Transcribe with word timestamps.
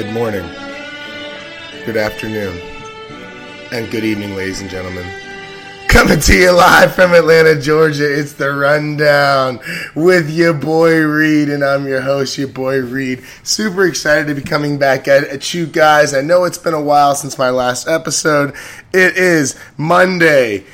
Good 0.00 0.14
morning, 0.14 0.48
good 1.84 1.98
afternoon, 1.98 2.58
and 3.70 3.90
good 3.90 4.02
evening, 4.02 4.34
ladies 4.34 4.62
and 4.62 4.70
gentlemen. 4.70 5.04
Coming 5.88 6.18
to 6.20 6.34
you 6.34 6.52
live 6.52 6.94
from 6.94 7.12
Atlanta, 7.12 7.60
Georgia. 7.60 8.10
It's 8.10 8.32
the 8.32 8.50
rundown 8.50 9.60
with 9.94 10.30
your 10.30 10.54
boy 10.54 11.02
Reed, 11.02 11.50
and 11.50 11.62
I'm 11.62 11.86
your 11.86 12.00
host, 12.00 12.38
your 12.38 12.48
boy 12.48 12.80
Reed. 12.80 13.22
Super 13.42 13.84
excited 13.84 14.26
to 14.28 14.34
be 14.34 14.40
coming 14.40 14.78
back 14.78 15.06
at, 15.06 15.24
at 15.24 15.52
you 15.52 15.66
guys. 15.66 16.14
I 16.14 16.22
know 16.22 16.44
it's 16.44 16.56
been 16.56 16.72
a 16.72 16.80
while 16.80 17.14
since 17.14 17.36
my 17.36 17.50
last 17.50 17.86
episode. 17.86 18.54
It 18.94 19.18
is 19.18 19.54
Monday. 19.76 20.64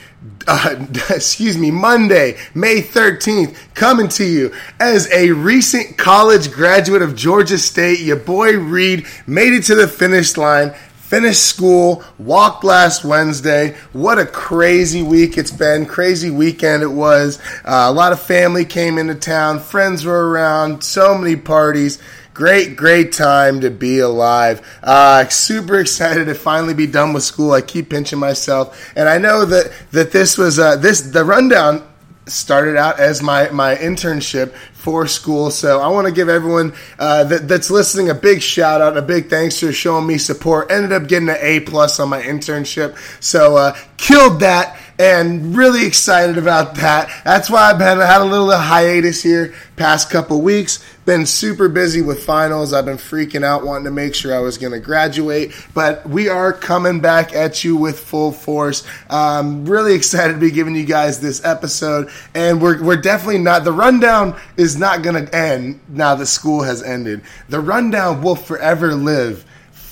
Uh, 0.47 0.87
excuse 1.11 1.59
me, 1.59 1.71
Monday, 1.71 2.37
May 2.55 2.81
13th, 2.81 3.57
coming 3.75 4.09
to 4.09 4.25
you 4.25 4.55
as 4.79 5.11
a 5.13 5.33
recent 5.33 5.99
college 5.99 6.51
graduate 6.53 7.03
of 7.03 7.17
Georgia 7.17 7.59
State. 7.59 8.01
Your 8.01 8.17
boy 8.17 8.57
Reed 8.59 9.07
made 9.27 9.53
it 9.53 9.65
to 9.65 9.75
the 9.75 9.89
finish 9.89 10.37
line, 10.37 10.73
finished 10.95 11.45
school, 11.45 12.05
walked 12.19 12.65
last 12.65 13.05
Wednesday. 13.05 13.77
What 13.93 14.19
a 14.19 14.27
crazy 14.27 15.03
week 15.03 15.37
it's 15.37 15.51
been. 15.51 15.87
Crazy 15.87 16.31
weekend 16.31 16.83
it 16.83 16.89
was. 16.89 17.41
Uh, 17.65 17.87
a 17.89 17.93
lot 17.93 18.13
of 18.13 18.21
family 18.21 18.65
came 18.65 18.99
into 18.99 19.15
town, 19.15 19.61
friends 19.61 20.05
were 20.05 20.31
around, 20.31 20.83
so 20.83 21.17
many 21.17 21.37
parties. 21.37 22.01
Great, 22.37 22.77
great 22.77 23.13
time 23.13 23.63
to 23.63 23.71
be 23.71 24.01
alive. 24.01 24.61
Uh, 24.83 25.27
super 25.29 25.81
excited 25.81 26.27
to 26.27 26.35
finally 26.35 26.75
be 26.75 26.87
done 26.87 27.15
with 27.15 27.23
school. 27.23 27.53
I 27.53 27.63
keep 27.63 27.89
pinching 27.89 28.19
myself, 28.19 28.93
and 28.95 29.09
I 29.09 29.17
know 29.17 29.47
that 29.47 29.73
that 29.93 30.13
this 30.13 30.37
was 30.37 30.59
uh, 30.59 30.77
this 30.77 31.01
the 31.01 31.25
rundown 31.25 31.83
started 32.27 32.77
out 32.77 33.01
as 33.01 33.23
my 33.23 33.49
my 33.49 33.75
internship 33.77 34.53
for 34.75 35.07
school. 35.07 35.51
So 35.51 35.81
I 35.81 35.89
want 35.89 36.09
to 36.09 36.13
give 36.13 36.29
everyone 36.29 36.75
uh, 36.99 37.25
that, 37.25 37.49
that's 37.49 37.71
listening 37.71 38.11
a 38.11 38.15
big 38.15 38.43
shout 38.43 38.83
out, 38.83 38.99
a 38.99 39.03
big 39.03 39.31
thanks 39.31 39.59
for 39.59 39.73
showing 39.73 40.07
me 40.07 40.19
support. 40.19 40.71
Ended 40.71 40.93
up 40.93 41.09
getting 41.09 41.31
an 41.31 41.39
A 41.41 41.61
plus 41.61 41.99
on 41.99 42.11
my 42.11 42.21
internship, 42.21 42.99
so 43.19 43.57
uh, 43.57 43.75
killed 43.97 44.41
that 44.41 44.79
and 44.99 45.57
really 45.57 45.87
excited 45.87 46.39
about 46.39 46.77
that. 46.77 47.11
That's 47.25 47.51
why 47.51 47.71
I've 47.71 47.79
been 47.79 47.99
had 47.99 48.21
a 48.21 48.25
little 48.25 48.51
hiatus 48.51 49.23
here 49.23 49.55
past 49.77 50.11
couple 50.11 50.41
weeks. 50.41 50.85
Been 51.05 51.27
super 51.27 51.69
busy 51.69 52.03
with 52.03 52.25
finals. 52.25 52.73
I've 52.73 52.87
been 52.87 52.97
freaking 52.97 53.45
out 53.45 53.65
wanting 53.65 53.85
to 53.85 53.93
make 53.93 54.15
sure 54.15 54.35
I 54.35 54.41
was 54.41 54.59
going 54.59 54.73
to 54.73 54.81
graduate, 54.81 55.53
but 55.73 56.09
we 56.09 56.29
are 56.29 56.53
coming 56.53 57.01
back 57.01 57.33
at 57.33 57.63
you 57.63 57.77
with 57.77 58.01
full 58.01 58.33
force. 58.33 58.85
Um, 59.09 59.67
really 59.67 59.95
excited 59.95 60.33
to 60.33 60.41
be 60.41 60.51
giving 60.51 60.75
you 60.75 60.85
guys 60.85 61.21
this 61.21 61.45
episode, 61.45 62.11
and 62.35 62.61
we're 62.61 62.83
we're 62.83 62.97
definitely 62.97 63.39
not. 63.39 63.63
The 63.63 63.73
rundown 63.73 64.37
is 64.57 64.77
not 64.77 65.03
going 65.03 65.27
to 65.27 65.35
end 65.35 65.79
now 65.89 66.17
that 66.17 66.27
school 66.27 66.63
has 66.63 66.83
ended. 66.83 67.23
The 67.49 67.61
rundown 67.61 68.23
will 68.23 68.37
forever 68.37 68.95
live 68.95 69.46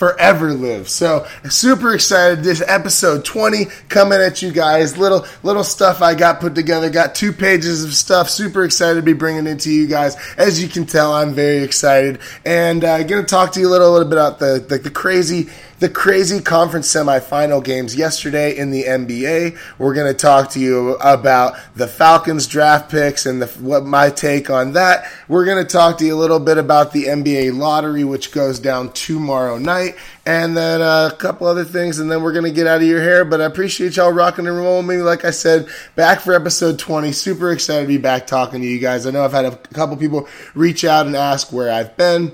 forever 0.05 0.52
live. 0.52 0.86
So 0.86 1.27
super 1.48 1.94
excited. 1.94 2.44
This 2.44 2.62
episode 2.66 3.24
20 3.24 3.64
coming 3.88 4.20
at 4.20 4.42
you 4.42 4.52
guys. 4.52 4.98
Little 4.98 5.24
little 5.42 5.64
stuff 5.64 6.02
I 6.02 6.14
got 6.14 6.41
put 6.41 6.55
together. 6.55 6.91
Got 6.91 7.14
two 7.14 7.33
pages 7.33 7.84
of 7.84 7.94
stuff. 7.94 8.28
Super 8.28 8.64
excited 8.64 8.96
to 8.96 9.02
be 9.02 9.14
bringing 9.14 9.46
it 9.46 9.61
to 9.61 9.72
you 9.72 9.86
guys. 9.86 10.16
As 10.36 10.62
you 10.62 10.69
can 10.69 10.84
tell, 10.84 11.14
I'm 11.14 11.33
very 11.33 11.62
excited 11.62 12.19
and 12.44 12.84
uh, 12.84 13.02
going 13.05 13.24
to 13.24 13.28
talk 13.28 13.52
to 13.52 13.61
you 13.61 13.69
a 13.69 13.70
little, 13.70 13.88
a 13.88 13.92
little 13.92 14.08
bit 14.08 14.19
about 14.19 14.38
the, 14.41 14.62
the, 14.69 14.77
the 14.77 14.91
crazy 14.91 15.48
the 15.80 15.89
crazy 15.89 16.41
conference 16.41 16.92
semifinal 16.92 17.62
games 17.62 17.97
yesterday 17.97 18.56
in 18.56 18.70
the 18.70 18.84
NBA. 18.84 19.58
We're 19.78 19.94
going 19.94 20.12
to 20.12 20.19
talk 20.19 20.50
to 20.50 20.61
you 20.61 20.94
about 20.97 21.56
the 21.75 21.86
Falcons 21.86 22.47
draft 22.47 22.91
picks 22.91 23.27
and 23.27 23.42
the, 23.42 23.47
what 23.61 23.85
my 23.85 24.11
take 24.11 24.51
on 24.51 24.73
that. 24.73 25.11
We're 25.29 25.45
going 25.45 25.64
to 25.64 25.70
talk 25.70 25.98
to 25.98 26.05
you 26.05 26.14
a 26.14 26.17
little 26.17 26.39
bit 26.39 26.58
about 26.58 26.92
the 26.92 27.05
NBA 27.05 27.57
lottery, 27.57 28.05
which 28.05 28.33
goes 28.33 28.58
down 28.58 28.92
tomorrow 28.92 29.58
night, 29.58 29.96
and 30.24 30.57
then 30.57 30.80
uh, 30.80 31.11
a 31.12 31.17
couple 31.17 31.46
other 31.46 31.64
things, 31.64 31.98
and 31.98 32.11
then 32.11 32.23
we're 32.23 32.33
going 32.33 32.45
to 32.45 32.51
get 32.51 32.67
out 32.67 32.80
of 32.80 32.86
your 32.86 33.02
hair. 33.02 33.24
But 33.24 33.41
I 33.41 33.45
appreciate 33.45 33.96
y'all 33.96 34.12
rocking 34.12 34.46
and 34.46 34.56
rolling 34.56 34.86
me. 34.86 34.96
Like 34.98 35.24
I 35.24 35.30
said, 35.30 35.68
back 35.96 36.20
for 36.20 36.35
episode 36.35 36.79
20. 36.79 37.12
Super 37.12 37.52
excited 37.52 37.83
to 37.83 37.89
be 37.89 37.98
back 37.98 38.27
talking 38.27 38.61
to 38.61 38.67
you 38.67 38.79
guys. 38.79 39.06
I 39.06 39.11
know 39.11 39.24
I've 39.24 39.33
had 39.33 39.45
a 39.45 39.56
couple 39.56 39.96
people 39.96 40.29
reach 40.55 40.85
out 40.85 41.06
and 41.06 41.17
ask 41.17 41.52
where 41.52 41.70
I've 41.70 41.96
been, 41.96 42.33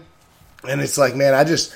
and 0.69 0.81
it's 0.81 0.99
like, 0.99 1.17
man, 1.17 1.35
I 1.35 1.45
just 1.45 1.75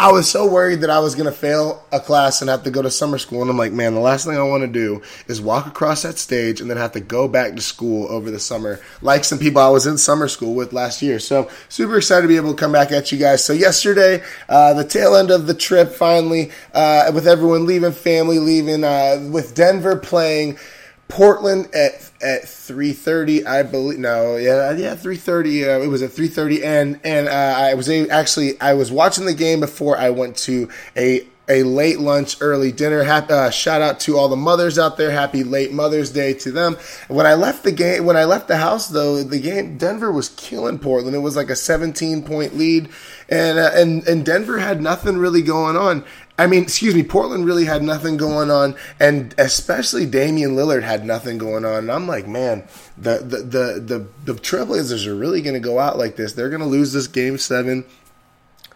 I 0.00 0.12
was 0.12 0.30
so 0.30 0.46
worried 0.46 0.82
that 0.82 0.90
I 0.90 1.00
was 1.00 1.16
going 1.16 1.26
to 1.26 1.36
fail 1.36 1.84
a 1.90 1.98
class 1.98 2.40
and 2.40 2.48
have 2.48 2.62
to 2.62 2.70
go 2.70 2.82
to 2.82 2.90
summer 2.90 3.18
school. 3.18 3.42
And 3.42 3.50
I'm 3.50 3.58
like, 3.58 3.72
man, 3.72 3.94
the 3.94 4.00
last 4.00 4.24
thing 4.24 4.36
I 4.36 4.42
want 4.44 4.60
to 4.60 4.68
do 4.68 5.02
is 5.26 5.40
walk 5.40 5.66
across 5.66 6.02
that 6.02 6.18
stage 6.18 6.60
and 6.60 6.70
then 6.70 6.76
have 6.76 6.92
to 6.92 7.00
go 7.00 7.26
back 7.26 7.56
to 7.56 7.60
school 7.60 8.06
over 8.06 8.30
the 8.30 8.38
summer, 8.38 8.78
like 9.02 9.24
some 9.24 9.40
people 9.40 9.60
I 9.60 9.70
was 9.70 9.88
in 9.88 9.98
summer 9.98 10.28
school 10.28 10.54
with 10.54 10.72
last 10.72 11.02
year. 11.02 11.18
So, 11.18 11.50
super 11.68 11.96
excited 11.96 12.22
to 12.22 12.28
be 12.28 12.36
able 12.36 12.52
to 12.52 12.56
come 12.56 12.70
back 12.70 12.92
at 12.92 13.10
you 13.10 13.18
guys. 13.18 13.44
So, 13.44 13.52
yesterday, 13.52 14.22
uh, 14.48 14.72
the 14.74 14.84
tail 14.84 15.16
end 15.16 15.32
of 15.32 15.48
the 15.48 15.54
trip 15.54 15.90
finally, 15.90 16.52
uh, 16.74 17.10
with 17.12 17.26
everyone 17.26 17.66
leaving, 17.66 17.90
family 17.90 18.38
leaving, 18.38 18.84
uh, 18.84 19.28
with 19.32 19.56
Denver 19.56 19.96
playing. 19.96 20.58
Portland 21.08 21.74
at 21.74 22.10
at 22.22 22.46
three 22.46 22.92
thirty, 22.92 23.44
I 23.46 23.62
believe. 23.62 23.98
No, 23.98 24.36
yeah, 24.36 24.72
yeah, 24.72 24.94
three 24.94 25.16
thirty. 25.16 25.64
Uh, 25.64 25.80
it 25.80 25.88
was 25.88 26.02
at 26.02 26.12
three 26.12 26.28
thirty, 26.28 26.62
and 26.62 27.00
and 27.02 27.28
uh, 27.28 27.30
I 27.32 27.74
was 27.74 27.88
actually 27.88 28.60
I 28.60 28.74
was 28.74 28.92
watching 28.92 29.24
the 29.24 29.34
game 29.34 29.60
before 29.60 29.96
I 29.96 30.10
went 30.10 30.36
to 30.38 30.68
a 30.96 31.26
a 31.48 31.62
late 31.62 31.98
lunch, 31.98 32.36
early 32.40 32.72
dinner. 32.72 33.02
Happy, 33.02 33.32
uh, 33.32 33.50
shout 33.50 33.80
out 33.80 34.00
to 34.00 34.18
all 34.18 34.28
the 34.28 34.36
mothers 34.36 34.78
out 34.78 34.96
there. 34.96 35.10
Happy 35.10 35.42
late 35.42 35.72
Mother's 35.72 36.10
Day 36.10 36.34
to 36.34 36.52
them. 36.52 36.76
When 37.08 37.26
I 37.26 37.34
left 37.34 37.64
the 37.64 37.72
game, 37.72 38.04
when 38.04 38.16
I 38.16 38.24
left 38.24 38.48
the 38.48 38.58
house 38.58 38.88
though, 38.88 39.22
the 39.22 39.40
game 39.40 39.78
Denver 39.78 40.12
was 40.12 40.28
killing 40.30 40.78
Portland. 40.78 41.16
It 41.16 41.20
was 41.20 41.36
like 41.36 41.50
a 41.50 41.56
17 41.56 42.22
point 42.22 42.56
lead, 42.56 42.90
and 43.28 43.58
uh, 43.58 43.70
and 43.74 44.06
and 44.06 44.24
Denver 44.24 44.58
had 44.58 44.82
nothing 44.82 45.16
really 45.16 45.42
going 45.42 45.76
on. 45.76 46.04
I 46.38 46.46
mean, 46.46 46.62
excuse 46.62 46.94
me, 46.94 47.02
Portland 47.02 47.44
really 47.44 47.64
had 47.64 47.82
nothing 47.82 48.16
going 48.16 48.48
on, 48.48 48.76
and 49.00 49.34
especially 49.38 50.06
Damian 50.06 50.52
Lillard 50.52 50.84
had 50.84 51.04
nothing 51.04 51.36
going 51.36 51.64
on. 51.64 51.78
And 51.78 51.92
I'm 51.92 52.06
like, 52.06 52.28
man, 52.28 52.62
the 52.96 53.18
the 53.18 53.38
the 53.38 53.80
the, 53.80 54.32
the 54.32 54.40
Trailblazers 54.40 55.06
are 55.06 55.16
really 55.16 55.42
going 55.42 55.54
to 55.54 55.60
go 55.60 55.80
out 55.80 55.98
like 55.98 56.14
this. 56.14 56.32
They're 56.32 56.48
going 56.48 56.62
to 56.62 56.66
lose 56.66 56.92
this 56.92 57.08
game 57.08 57.38
seven 57.38 57.84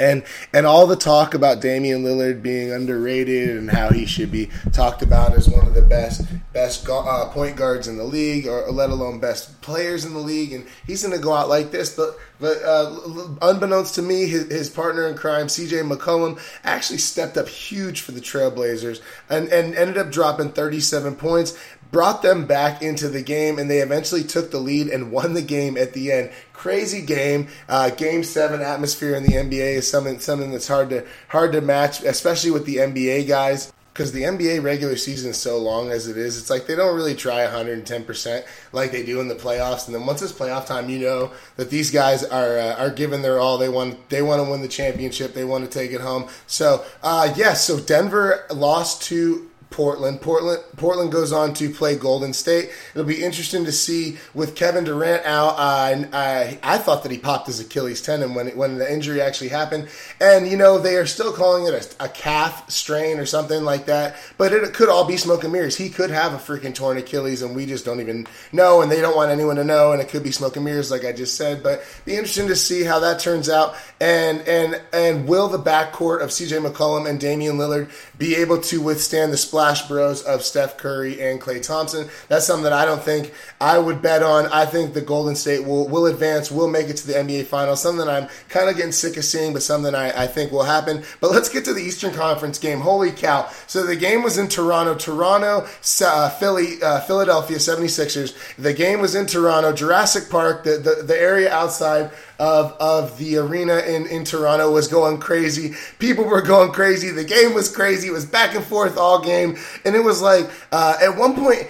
and 0.03 0.25
and 0.53 0.67
all 0.67 0.87
the 0.87 0.97
talk 0.97 1.35
about 1.35 1.61
Damian 1.61 2.03
Lillard 2.03 2.43
being 2.43 2.73
underrated 2.73 3.57
and 3.57 3.71
how 3.71 3.91
he 3.91 4.05
should 4.05 4.33
be 4.33 4.51
talked 4.73 5.03
about 5.03 5.35
as 5.35 5.49
one 5.49 5.67
of 5.67 5.75
the 5.75 5.83
best 5.83 6.27
best 6.53 6.89
uh, 6.89 7.29
point 7.31 7.57
guards 7.57 7.89
in 7.89 7.97
the 7.97 8.05
league, 8.05 8.47
or 8.47 8.71
let 8.71 8.91
alone 8.91 9.21
best 9.21 9.61
players 9.63 10.05
in 10.05 10.13
the 10.13 10.19
league, 10.19 10.53
and 10.53 10.67
he's 10.87 11.03
going 11.03 11.17
to 11.17 11.23
go 11.23 11.33
out 11.33 11.49
like 11.49 11.71
this. 11.71 11.95
But 11.95 12.19
but 12.41 12.63
uh, 12.65 13.37
unbeknownst 13.41 13.95
to 13.95 14.03
me, 14.03 14.27
his, 14.27 14.51
his 14.51 14.69
partner 14.69 15.07
in 15.07 15.17
crime, 15.17 15.49
C.J. 15.49 15.77
McCollum, 15.83 16.41
actually 16.65 16.99
stepped 16.99 17.37
up 17.37 17.49
huge 17.49 18.01
for 18.01 18.11
the 18.11 18.21
Trailblazers 18.21 19.01
and 19.31 19.49
and 19.49 19.75
ended 19.75 19.99
up 19.99 20.11
dropping 20.11 20.51
37 20.51 21.15
points 21.15 21.57
brought 21.93 22.23
them 22.23 22.47
back 22.47 22.83
into 22.83 23.09
the 23.09 23.23
game, 23.23 23.59
and 23.59 23.71
they 23.71 23.79
eventually 23.79 24.25
took 24.25 24.51
the 24.51 24.59
lead 24.59 24.89
and 24.89 25.13
won 25.13 25.35
the 25.35 25.43
game 25.43 25.77
at 25.77 25.93
the 25.93 26.11
end. 26.11 26.31
Crazy 26.53 27.03
game, 27.03 27.47
uh, 27.69 27.91
game 27.91 28.25
seven 28.25 28.61
atmosphere 28.61 29.15
in 29.15 29.23
the 29.23 29.35
NBA 29.35 29.75
is 29.77 29.89
something 29.89 30.19
something 30.19 30.51
that's 30.51 30.69
hard 30.69 30.91
to 30.91 31.07
hard 31.29 31.53
to 31.53 31.61
match, 31.61 32.03
especially 32.03 32.51
with 32.51 32.67
the 32.67 32.77
NBA 32.77 33.29
guys. 33.29 33.73
Because 33.93 34.13
the 34.13 34.23
NBA 34.23 34.63
regular 34.63 34.97
season 34.97 35.33
is 35.33 35.37
so 35.37 35.59
long 35.59 35.91
as 35.91 36.09
it 36.09 36.17
is, 36.17 36.39
it's 36.39 36.49
like 36.49 36.67
they 36.67 36.75
don't 36.75 36.97
really 36.97 37.15
try 37.15 37.45
110% 37.45 38.43
like 38.73 38.91
they 38.91 39.05
do 39.05 39.21
in 39.21 39.29
the 39.29 39.35
playoffs. 39.35 39.85
And 39.85 39.95
then 39.95 40.07
once 40.07 40.23
it's 40.23 40.33
playoff 40.33 40.65
time, 40.65 40.89
you 40.89 40.99
know 40.99 41.31
that 41.57 41.69
these 41.69 41.91
guys 41.91 42.25
are 42.25 42.57
uh, 42.57 42.75
are 42.77 42.89
giving 42.89 43.21
their 43.21 43.39
all. 43.39 43.59
They 43.59 43.69
want 43.69 44.09
they 44.09 44.23
want 44.23 44.43
to 44.43 44.51
win 44.51 44.63
the 44.63 44.69
championship. 44.69 45.35
They 45.35 45.45
want 45.45 45.71
to 45.71 45.79
take 45.79 45.91
it 45.91 46.01
home. 46.01 46.31
So 46.47 46.87
uh, 47.03 47.35
yes, 47.37 47.39
yeah, 47.39 47.53
so 47.53 47.81
Denver 47.81 48.47
lost 48.51 49.03
to 49.09 49.51
Portland. 49.73 50.21
Portland 50.21 50.63
Portland 50.77 51.11
goes 51.11 51.33
on 51.33 51.55
to 51.55 51.71
play 51.71 51.97
Golden 51.97 52.33
State. 52.33 52.71
It'll 52.95 53.07
be 53.07 53.25
interesting 53.25 53.65
to 53.65 53.73
see 53.73 54.19
with 54.35 54.55
Kevin 54.55 54.85
Durant 54.85 55.25
out. 55.25 55.55
Uh, 55.59 56.07
I 56.13 56.59
I 56.63 56.79
thought 56.79 57.03
that 57.03 57.13
he 57.13 57.19
popped 57.19 57.47
his 57.47 57.61
Achilles 57.61 58.03
tendon 58.03 58.35
when 58.35 58.49
when 58.57 58.79
the 58.79 58.93
injury 58.93 59.21
actually 59.21 59.49
happened, 59.49 59.89
and 60.21 60.47
you 60.47 60.57
know 60.57 60.79
they 60.79 60.97
are 60.97 61.07
still 61.07 61.33
calling 61.33 61.67
it 61.67 61.97
a, 61.99 62.05
a 62.05 62.09
calf 62.09 62.71
strain 62.71 63.19
or 63.19 63.27
something 63.27 63.65
like 63.65 63.87
that. 63.87 64.17
But 64.39 64.53
it 64.53 64.75
could 64.75 64.89
all 64.89 65.07
be 65.07 65.17
smoke 65.17 65.45
and 65.45 65.53
mirrors. 65.53 65.77
He 65.77 65.89
could 65.89 66.11
have 66.11 66.35
a 66.35 66.39
freaking 66.39 66.75
torn 66.75 66.99
Achilles, 66.99 67.43
and 67.43 67.57
we 67.57 67.67
just 67.67 67.85
don't 67.85 68.01
even 68.01 68.27
know, 68.53 68.83
and 68.83 68.93
they 68.93 69.01
don't 69.01 69.17
want 69.17 69.31
anyone 69.31 69.57
to 69.57 69.65
know, 69.65 69.93
and 69.93 70.01
it 70.01 70.09
could 70.09 70.23
be 70.23 70.33
smoke 70.33 70.57
and 70.57 70.65
mirrors, 70.65 70.91
like 70.91 71.05
I 71.05 71.13
just 71.13 71.37
said. 71.37 71.63
But 71.63 71.85
be 72.05 72.15
interesting 72.15 72.49
to 72.49 72.57
see 72.57 72.85
how 72.85 73.01
that 73.01 73.21
turns 73.21 73.49
out, 73.49 73.75
and 74.01 74.41
and 74.43 74.81
and 74.93 75.27
will 75.27 75.49
the 75.49 75.59
backcourt 75.59 76.23
of 76.23 76.31
C.J. 76.31 76.57
McCollum 76.57 77.09
and 77.09 77.19
Damian 77.19 77.57
Lillard 77.57 77.91
be 78.19 78.37
able 78.37 78.61
to 78.61 78.81
withstand 78.81 79.33
the 79.33 79.37
splash? 79.37 79.62
Splash 79.63 79.87
Bros 79.87 80.23
of 80.23 80.43
Steph 80.43 80.77
Curry 80.77 81.23
and 81.23 81.41
Klay 81.41 81.63
Thompson. 81.63 82.09
That's 82.27 82.45
something 82.45 82.65
that 82.65 82.73
I 82.73 82.85
don't 82.85 83.01
think 83.01 83.33
I 83.61 83.79
would 83.79 84.03
bet 84.03 84.21
on. 84.21 84.47
I 84.47 84.67
think 84.67 84.93
the 84.93 85.01
Golden 85.01 85.37
State 85.37 85.65
will 85.65 85.89
will 85.89 86.07
advance, 86.07 86.51
will 86.51 86.67
make 86.67 86.89
it 86.89 86.97
to 86.97 87.07
the 87.07 87.13
NBA 87.13 87.47
Finals. 87.47 87.81
Something 87.81 88.09
I'm 88.09 88.27
kind 88.49 88.69
of 88.69 88.75
getting 88.75 88.91
sick 88.91 89.17
of 89.17 89.25
seeing, 89.25 89.53
but 89.53 89.63
something 89.63 89.95
I, 89.95 90.25
I 90.25 90.27
think 90.27 90.51
will 90.51 90.65
happen. 90.65 91.05
But 91.21 91.31
let's 91.31 91.49
get 91.49 91.65
to 91.67 91.73
the 91.73 91.81
Eastern 91.81 92.13
Conference 92.13 92.59
game. 92.59 92.81
Holy 92.81 93.13
cow. 93.13 93.49
So 93.69 93.87
the 93.87 93.95
game 93.95 94.25
was 94.25 94.37
in 94.37 94.49
Toronto. 94.49 94.97
Toronto, 94.97 95.69
uh, 96.05 96.31
Philly, 96.31 96.83
uh, 96.83 96.99
Philadelphia 97.03 97.59
76ers. 97.59 98.57
The 98.57 98.75
game 98.75 99.01
was 99.01 99.15
in 99.15 99.27
Toronto, 99.27 99.73
Jurassic 99.73 100.29
Park, 100.29 100.65
the, 100.65 100.79
the, 100.79 101.05
the 101.05 101.17
area 101.17 101.53
outside 101.53 102.11
of 102.43 102.73
of 102.81 103.19
the 103.19 103.37
arena 103.37 103.79
in 103.79 104.05
in 104.07 104.25
Toronto 104.25 104.73
was 104.73 104.89
going 104.89 105.19
crazy. 105.19 105.75
People 106.01 106.25
were 106.25 106.43
going 106.43 106.73
crazy. 106.73 107.11
The 107.11 107.23
game 107.23 107.55
was 107.55 107.75
crazy. 107.75 108.09
It 108.09 108.13
was 108.13 108.27
back 108.27 108.57
and 108.57 108.65
forth 108.65 108.99
all 108.99 109.21
game, 109.21 109.57
and 109.85 109.95
it 109.95 110.03
was 110.03 110.21
like 110.21 110.51
uh, 110.73 110.97
at 111.01 111.17
one 111.17 111.37
point 111.37 111.69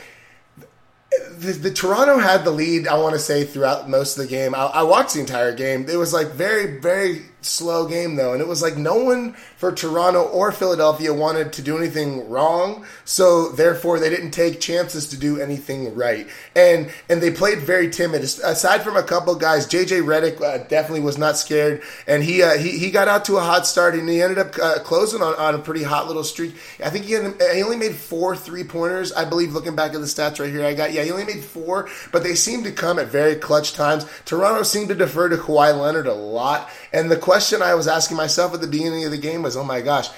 the, 1.37 1.53
the, 1.53 1.71
Toronto 1.71 2.19
had 2.19 2.45
the 2.45 2.51
lead. 2.51 2.89
I 2.89 2.97
want 2.97 3.13
to 3.13 3.19
say 3.19 3.45
throughout 3.45 3.91
most 3.91 4.17
of 4.17 4.25
the 4.25 4.31
game. 4.31 4.55
I, 4.55 4.65
I, 4.65 4.83
watched 4.83 5.13
the 5.13 5.21
entire 5.21 5.55
game. 5.55 5.87
It 5.87 5.97
was 5.97 6.15
like 6.15 6.29
very, 6.29 6.81
very 6.81 7.27
slow 7.43 7.87
game 7.87 8.17
though, 8.17 8.33
and 8.33 8.41
it 8.41 8.49
was 8.49 8.63
like 8.63 8.77
no 8.77 8.97
one 8.97 9.33
for 9.57 9.73
Toronto 9.73 10.23
or 10.23 10.53
Philadelphia 10.53 11.13
wanted 11.13 11.53
to 11.55 11.63
do 11.63 11.77
anything 11.77 12.29
wrong, 12.29 12.85
so 13.05 13.51
therefore 13.51 13.99
they 13.99 14.11
didn't 14.11 14.31
take 14.31 14.61
chances 14.61 15.09
to 15.09 15.17
do 15.17 15.41
anything 15.41 15.95
right, 15.95 16.27
and 16.57 16.91
and 17.09 17.23
they 17.23 17.31
played 17.31 17.59
very 17.59 17.91
timid. 17.91 18.23
Aside 18.23 18.83
from 18.83 18.97
a 18.97 19.03
couple 19.03 19.35
guys, 19.35 19.67
JJ 19.67 20.03
Redick 20.03 20.41
uh, 20.41 20.65
definitely 20.69 21.01
was 21.01 21.19
not 21.19 21.37
scared, 21.37 21.83
and 22.07 22.23
he 22.23 22.43
uh, 22.43 22.57
he 22.57 22.79
he 22.79 22.91
got 22.91 23.09
out 23.09 23.25
to 23.27 23.37
a 23.37 23.41
hot 23.41 23.67
start, 23.67 23.95
and 23.95 24.09
he 24.09 24.23
ended 24.23 24.39
up 24.39 24.55
uh, 24.61 24.79
closing 24.81 25.23
on, 25.23 25.35
on 25.37 25.55
a 25.55 25.59
pretty 25.59 25.83
hot 25.83 26.07
little 26.07 26.25
streak. 26.25 26.55
I 26.85 26.91
think 26.91 27.05
he 27.05 27.13
had, 27.13 27.41
he 27.55 27.63
only 27.63 27.77
made 27.77 27.95
four 27.95 28.37
three 28.37 28.65
pointers, 28.65 29.13
I 29.13 29.25
believe. 29.25 29.53
Looking 29.53 29.77
back 29.77 29.95
at 29.95 30.01
the 30.01 30.07
stats 30.07 30.41
right 30.41 30.51
here, 30.51 30.65
I 30.65 30.75
got 30.75 30.93
yeah, 30.93 31.05
he 31.05 31.11
only 31.11 31.25
made 31.25 31.45
four, 31.45 31.89
but 32.11 32.23
they 32.23 32.35
seemed 32.35 32.65
to 32.65 32.73
come 32.73 32.99
at 32.99 33.09
very 33.09 33.37
clutch 33.37 33.75
times. 33.75 34.07
Toronto 34.25 34.63
seemed 34.63 34.89
to 34.89 34.95
defer 34.95 35.29
to 35.29 35.37
Kawhi 35.37 35.79
Leonard 35.79 36.07
a 36.07 36.15
lot, 36.15 36.71
and 36.93 37.11
the 37.11 37.17
question 37.17 37.63
I 37.63 37.75
was 37.75 37.89
asking 37.89 38.17
myself 38.17 38.53
at 38.55 38.61
the 38.61 38.67
beginning 38.67 39.05
of 39.05 39.11
the 39.11 39.19
game 39.19 39.43
was, 39.43 39.57
oh 39.57 39.65
my 39.65 39.81
gosh, 39.81 40.09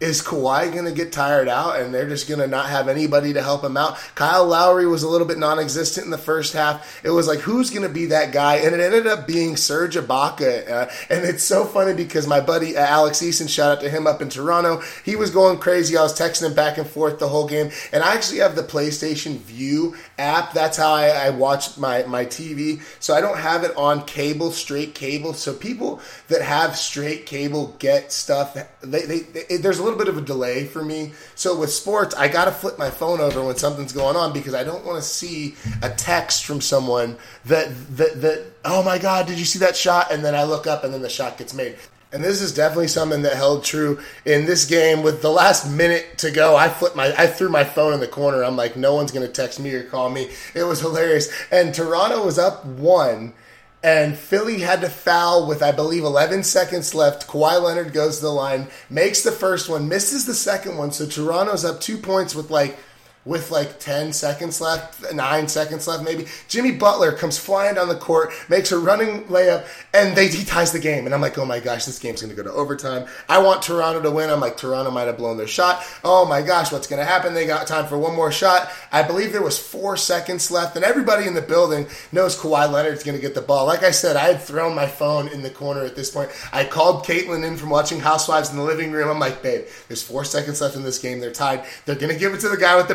is 0.00 0.22
Kawhi 0.22 0.72
going 0.72 0.86
to 0.86 0.92
get 0.92 1.12
tired 1.12 1.46
out 1.46 1.78
and 1.78 1.92
they're 1.92 2.08
just 2.08 2.26
going 2.26 2.40
to 2.40 2.46
not 2.46 2.70
have 2.70 2.88
anybody 2.88 3.34
to 3.34 3.42
help 3.42 3.62
him 3.62 3.76
out? 3.76 3.98
Kyle 4.14 4.46
Lowry 4.46 4.86
was 4.86 5.02
a 5.02 5.08
little 5.08 5.26
bit 5.26 5.38
non 5.38 5.58
existent 5.58 6.06
in 6.06 6.10
the 6.10 6.18
first 6.18 6.54
half. 6.54 7.04
It 7.04 7.10
was 7.10 7.28
like, 7.28 7.40
who's 7.40 7.70
going 7.70 7.82
to 7.82 7.92
be 7.92 8.06
that 8.06 8.32
guy? 8.32 8.56
And 8.56 8.74
it 8.74 8.80
ended 8.80 9.06
up 9.06 9.26
being 9.26 9.56
Serge 9.56 9.96
Ibaka. 9.96 10.70
Uh, 10.70 10.90
and 11.10 11.24
it's 11.24 11.44
so 11.44 11.64
funny 11.64 11.92
because 11.92 12.26
my 12.26 12.40
buddy 12.40 12.76
uh, 12.76 12.86
Alex 12.86 13.20
Eason, 13.20 13.48
shout 13.48 13.76
out 13.76 13.82
to 13.82 13.90
him 13.90 14.06
up 14.06 14.22
in 14.22 14.30
Toronto, 14.30 14.82
he 15.04 15.16
was 15.16 15.30
going 15.30 15.58
crazy. 15.58 15.96
I 15.96 16.02
was 16.02 16.18
texting 16.18 16.46
him 16.46 16.54
back 16.54 16.78
and 16.78 16.86
forth 16.86 17.18
the 17.18 17.28
whole 17.28 17.46
game. 17.46 17.70
And 17.92 18.02
I 18.02 18.14
actually 18.14 18.38
have 18.38 18.56
the 18.56 18.62
PlayStation 18.62 19.36
Vue 19.36 19.96
app. 20.18 20.54
That's 20.54 20.78
how 20.78 20.92
I, 20.92 21.08
I 21.08 21.30
watch 21.30 21.76
my, 21.76 22.04
my 22.04 22.24
TV. 22.24 22.80
So 23.00 23.14
I 23.14 23.20
don't 23.20 23.38
have 23.38 23.64
it 23.64 23.76
on 23.76 24.06
cable, 24.06 24.50
straight 24.50 24.94
cable. 24.94 25.34
So 25.34 25.52
people 25.52 26.00
that 26.28 26.40
have 26.40 26.76
straight 26.76 27.26
cable 27.26 27.76
get 27.78 28.12
stuff. 28.12 28.56
They, 28.80 29.02
they, 29.02 29.18
they 29.20 29.56
there's 29.58 29.78
a 29.78 29.82
little 29.82 29.89
bit 29.96 30.08
of 30.08 30.16
a 30.16 30.20
delay 30.20 30.66
for 30.66 30.84
me. 30.84 31.12
So 31.34 31.58
with 31.58 31.72
sports, 31.72 32.14
I 32.14 32.28
got 32.28 32.46
to 32.46 32.52
flip 32.52 32.78
my 32.78 32.90
phone 32.90 33.20
over 33.20 33.44
when 33.44 33.56
something's 33.56 33.92
going 33.92 34.16
on 34.16 34.32
because 34.32 34.54
I 34.54 34.64
don't 34.64 34.84
want 34.84 35.02
to 35.02 35.08
see 35.08 35.54
a 35.82 35.90
text 35.90 36.44
from 36.44 36.60
someone 36.60 37.16
that 37.44 37.68
that 37.96 38.20
that 38.20 38.46
oh 38.64 38.82
my 38.82 38.98
god, 38.98 39.26
did 39.26 39.38
you 39.38 39.44
see 39.44 39.58
that 39.60 39.76
shot? 39.76 40.12
And 40.12 40.24
then 40.24 40.34
I 40.34 40.44
look 40.44 40.66
up 40.66 40.84
and 40.84 40.92
then 40.92 41.02
the 41.02 41.08
shot 41.08 41.38
gets 41.38 41.54
made. 41.54 41.76
And 42.12 42.24
this 42.24 42.40
is 42.40 42.52
definitely 42.52 42.88
something 42.88 43.22
that 43.22 43.34
held 43.36 43.62
true 43.62 44.00
in 44.24 44.44
this 44.44 44.64
game. 44.64 45.02
With 45.02 45.22
the 45.22 45.30
last 45.30 45.70
minute 45.70 46.18
to 46.18 46.32
go, 46.32 46.56
I 46.56 46.68
flipped 46.68 46.96
my, 46.96 47.14
I 47.16 47.28
threw 47.28 47.48
my 47.48 47.62
phone 47.62 47.92
in 47.92 48.00
the 48.00 48.08
corner. 48.08 48.42
I'm 48.42 48.56
like, 48.56 48.76
no 48.76 48.94
one's 48.94 49.12
going 49.12 49.26
to 49.26 49.32
text 49.32 49.60
me 49.60 49.72
or 49.74 49.84
call 49.84 50.10
me. 50.10 50.30
It 50.54 50.64
was 50.64 50.80
hilarious. 50.80 51.30
And 51.52 51.72
Toronto 51.72 52.24
was 52.24 52.36
up 52.36 52.64
one 52.64 53.32
and 53.82 54.16
Philly 54.16 54.60
had 54.60 54.82
to 54.82 54.90
foul 54.90 55.46
with, 55.46 55.62
I 55.62 55.72
believe, 55.72 56.04
11 56.04 56.42
seconds 56.44 56.94
left. 56.94 57.26
Kawhi 57.26 57.62
Leonard 57.62 57.92
goes 57.94 58.16
to 58.16 58.22
the 58.22 58.30
line, 58.30 58.68
makes 58.90 59.22
the 59.22 59.32
first 59.32 59.68
one, 59.68 59.88
misses 59.88 60.26
the 60.26 60.34
second 60.34 60.76
one. 60.76 60.92
So 60.92 61.06
Toronto's 61.06 61.64
up 61.64 61.80
two 61.80 61.96
points 61.96 62.34
with 62.34 62.50
like 62.50 62.78
with 63.24 63.50
like 63.50 63.78
10 63.78 64.12
seconds 64.12 64.60
left, 64.60 65.12
nine 65.12 65.46
seconds 65.46 65.86
left 65.86 66.02
maybe. 66.02 66.26
Jimmy 66.48 66.72
Butler 66.72 67.12
comes 67.12 67.38
flying 67.38 67.74
down 67.74 67.88
the 67.88 67.96
court, 67.96 68.32
makes 68.48 68.72
a 68.72 68.78
running 68.78 69.24
layup, 69.24 69.66
and 69.92 70.16
they 70.16 70.28
he 70.28 70.44
ties 70.44 70.72
the 70.72 70.78
game. 70.78 71.04
And 71.04 71.14
I'm 71.14 71.20
like, 71.20 71.36
oh 71.36 71.44
my 71.44 71.60
gosh, 71.60 71.84
this 71.84 71.98
game's 71.98 72.22
going 72.22 72.34
to 72.34 72.36
go 72.36 72.48
to 72.48 72.54
overtime. 72.54 73.06
I 73.28 73.38
want 73.38 73.62
Toronto 73.62 74.00
to 74.00 74.10
win. 74.10 74.30
I'm 74.30 74.40
like, 74.40 74.56
Toronto 74.56 74.90
might 74.90 75.06
have 75.06 75.18
blown 75.18 75.36
their 75.36 75.46
shot. 75.46 75.84
Oh 76.02 76.24
my 76.24 76.40
gosh, 76.40 76.72
what's 76.72 76.86
going 76.86 77.00
to 77.00 77.04
happen? 77.04 77.34
They 77.34 77.46
got 77.46 77.66
time 77.66 77.86
for 77.86 77.98
one 77.98 78.16
more 78.16 78.32
shot. 78.32 78.70
I 78.90 79.02
believe 79.02 79.32
there 79.32 79.42
was 79.42 79.58
four 79.58 79.96
seconds 79.96 80.50
left, 80.50 80.76
and 80.76 80.84
everybody 80.84 81.26
in 81.26 81.34
the 81.34 81.42
building 81.42 81.86
knows 82.12 82.38
Kawhi 82.38 82.70
Leonard's 82.70 83.04
going 83.04 83.16
to 83.16 83.22
get 83.22 83.34
the 83.34 83.42
ball. 83.42 83.66
Like 83.66 83.82
I 83.82 83.90
said, 83.90 84.16
I 84.16 84.32
had 84.32 84.40
thrown 84.40 84.74
my 84.74 84.86
phone 84.86 85.28
in 85.28 85.42
the 85.42 85.50
corner 85.50 85.84
at 85.84 85.94
this 85.94 86.10
point. 86.10 86.30
I 86.52 86.64
called 86.64 87.04
Caitlin 87.04 87.46
in 87.46 87.56
from 87.56 87.68
watching 87.68 88.00
Housewives 88.00 88.50
in 88.50 88.56
the 88.56 88.62
living 88.62 88.92
room. 88.92 89.10
I'm 89.10 89.18
like, 89.18 89.42
babe, 89.42 89.66
there's 89.88 90.02
four 90.02 90.24
seconds 90.24 90.60
left 90.60 90.76
in 90.76 90.82
this 90.82 90.98
game. 90.98 91.20
They're 91.20 91.32
tied. 91.32 91.64
They're 91.84 91.96
going 91.96 92.12
to 92.12 92.18
give 92.18 92.32
it 92.32 92.40
to 92.40 92.48
the 92.48 92.56
guy 92.56 92.76
with 92.76 92.88
the 92.88 92.94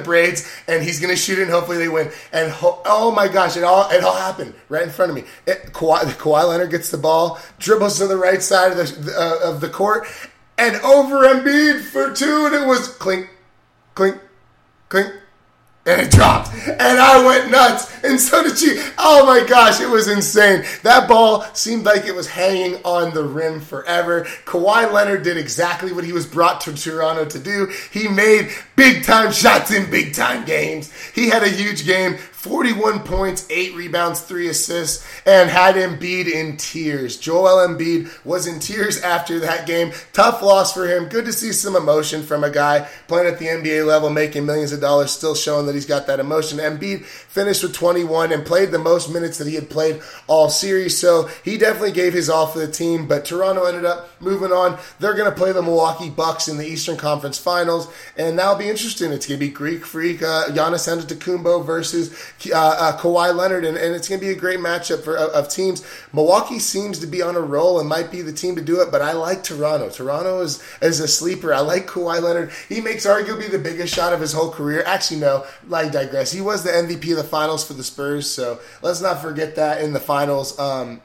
and 0.68 0.84
he's 0.84 1.00
going 1.00 1.14
to 1.14 1.20
shoot 1.20 1.40
it, 1.40 1.44
and 1.44 1.52
hopefully 1.52 1.78
they 1.78 1.90
win. 1.90 2.12
And 2.32 2.52
ho- 2.52 2.82
oh 2.86 3.12
my 3.12 3.28
gosh, 3.28 3.58
it 3.58 3.64
all 3.64 3.90
it 3.90 4.04
all 4.04 4.16
happened 4.16 4.54
right 4.70 4.84
in 4.84 4.90
front 4.90 5.12
of 5.12 5.16
me. 5.16 5.24
It, 5.46 5.74
Kawhi, 5.74 6.00
Kawhi 6.18 6.48
Leonard 6.48 6.72
gets 6.72 6.92
the 6.92 6.98
ball, 6.98 7.40
dribbles 7.60 7.98
to 8.00 8.08
the 8.08 8.18
right 8.18 8.42
side 8.42 8.72
of 8.72 8.78
the 8.78 9.14
uh, 9.14 9.50
of 9.50 9.62
the 9.62 9.70
court, 9.70 10.08
and 10.58 10.76
over 10.78 11.26
Embiid 11.26 11.82
for 11.82 12.14
two, 12.14 12.46
and 12.46 12.56
it 12.56 12.68
was 12.68 12.88
clink, 12.88 13.30
clink, 13.94 14.18
clink 14.90 15.14
and 15.86 16.02
it 16.02 16.12
dropped. 16.12 16.54
And 16.68 17.00
I 17.00 17.26
went 17.26 17.52
nuts. 17.52 17.94
And 18.04 18.20
so 18.20 18.44
did 18.44 18.58
she. 18.58 18.82
Oh 18.98 19.26
my 19.26 19.46
gosh, 19.48 19.80
it 19.82 19.90
was 19.90 20.08
insane. 20.08 20.66
That 20.84 21.08
ball 21.08 21.46
seemed 21.54 21.86
like 21.86 22.06
it 22.06 22.16
was 22.16 22.28
hanging 22.28 22.82
on 22.84 23.14
the 23.14 23.24
rim 23.24 23.62
forever. 23.62 24.26
Kawhi 24.46 24.92
Leonard 24.92 25.24
did 25.24 25.38
exactly 25.38 25.92
what 25.92 26.04
he 26.04 26.12
was 26.12 26.26
brought 26.26 26.62
to 26.62 26.74
Toronto 26.74 27.26
to 27.26 27.40
do. 27.40 27.72
He 27.92 28.08
made 28.08 28.50
big 28.76 29.04
time 29.04 29.32
shots 29.32 29.72
in 29.72 29.90
big 29.90 30.14
time 30.14 30.46
games. 30.46 30.92
He 31.14 31.30
had 31.30 31.44
a 31.44 31.50
huge 31.50 31.86
game. 31.86 32.18
41 32.46 33.00
points, 33.00 33.48
8 33.50 33.74
rebounds, 33.74 34.22
3 34.22 34.50
assists, 34.50 35.04
and 35.26 35.50
had 35.50 35.74
Embiid 35.74 36.32
in 36.32 36.58
tears. 36.58 37.18
Joel 37.18 37.68
Embiid 37.68 38.24
was 38.24 38.46
in 38.46 38.60
tears 38.60 39.02
after 39.02 39.40
that 39.40 39.66
game. 39.66 39.92
Tough 40.14 40.44
loss 40.44 40.72
for 40.72 40.86
him. 40.86 41.10
Good 41.10 41.26
to 41.26 41.34
see 41.34 41.52
some 41.52 41.76
emotion 41.76 42.22
from 42.22 42.44
a 42.44 42.52
guy 42.52 42.88
playing 43.08 43.26
at 43.26 43.40
the 43.40 43.48
NBA 43.48 43.88
level, 43.88 44.12
making 44.12 44.46
millions 44.46 44.72
of 44.72 44.80
dollars, 44.80 45.10
still 45.10 45.34
showing 45.34 45.66
that 45.66 45.74
he's 45.74 45.88
got 45.88 46.06
that 46.06 46.20
emotion. 46.20 46.60
Embiid 46.60 47.04
finished 47.04 47.64
with 47.64 47.74
21 47.74 48.32
and 48.32 48.46
played 48.46 48.70
the 48.70 48.78
most 48.78 49.12
minutes 49.12 49.40
that 49.40 49.48
he 49.48 49.56
had 49.56 49.68
played 49.68 50.00
all 50.28 50.48
series, 50.48 50.96
so 50.96 51.28
he 51.44 51.58
definitely 51.58 51.94
gave 51.94 52.14
his 52.14 52.30
all 52.30 52.46
for 52.46 52.60
the 52.60 52.72
team, 52.72 53.08
but 53.08 53.26
Toronto 53.26 53.64
ended 53.64 53.86
up 53.86 54.08
moving 54.22 54.52
on. 54.52 54.78
They're 55.00 55.16
going 55.16 55.32
to 55.32 55.36
play 55.36 55.52
the 55.52 55.64
Milwaukee 55.64 56.12
Bucks 56.12 56.48
in 56.48 56.58
the 56.58 56.68
Eastern 56.68 56.98
Conference 56.98 57.40
Finals, 57.40 57.92
and 58.16 58.38
that'll 58.38 58.56
be 58.56 58.70
interesting. 58.70 59.12
It's 59.12 59.26
going 59.26 59.40
to 59.40 59.46
be 59.48 59.52
Greek 59.52 59.84
Freak, 59.84 60.22
uh, 60.22 60.50
Giannis 60.50 60.88
Antetokounmpo 60.88 61.66
versus 61.66 62.16
uh, 62.52 62.58
uh, 62.58 62.98
Kawhi 63.00 63.36
Leonard, 63.36 63.66
and, 63.66 63.78
and 63.78 63.96
it's 63.96 64.10
going 64.10 64.20
to 64.20 64.26
be 64.26 64.32
a 64.32 64.36
great 64.36 64.60
matchup 64.60 65.04
for 65.04 65.18
of, 65.18 65.48
teams. 65.50 65.86
Milwaukee 66.14 66.60
seems 66.60 67.00
to 67.00 67.08
be 67.08 67.22
on 67.22 67.36
a 67.36 67.42
roll 67.42 67.80
and 67.80 67.88
might 67.88 68.12
be 68.12 68.22
the 68.22 68.34
team 68.34 68.56
to 68.56 68.62
do 68.62 68.82
it, 68.82 68.92
but 68.92 69.02
I 69.02 69.14
like 69.14 69.44
Toronto. 69.44 69.90
Toronto 69.90 70.42
is 70.42 70.62
is 70.82 71.00
a 71.00 71.08
sleeper. 71.08 71.54
I 71.54 71.62
like 71.62 71.88
Kawhi 71.88 72.22
Leonard. 72.22 72.52
He 72.70 72.82
makes 72.82 73.06
arguably 73.06 73.50
the 73.50 73.60
biggest 73.60 73.94
shot 73.94 74.14
of 74.14 74.20
his 74.20 74.34
whole 74.34 74.52
career. 74.52 74.84
Actually, 74.86 75.22
no, 75.22 75.46
I 75.74 75.88
digress. 75.88 76.32
He 76.32 76.42
was 76.42 76.64
the 76.64 76.72
MVP 76.72 77.12
of 77.12 77.18
the 77.18 77.24
finals 77.24 77.66
for 77.66 77.74
the 77.74 77.84
Spurs, 77.84 78.30
so 78.30 78.60
let's 78.82 79.02
not 79.02 79.22
forget 79.22 79.56
that 79.56 79.82
in 79.82 79.94
the 79.94 80.00
finals 80.00 80.58
um, 80.60 81.02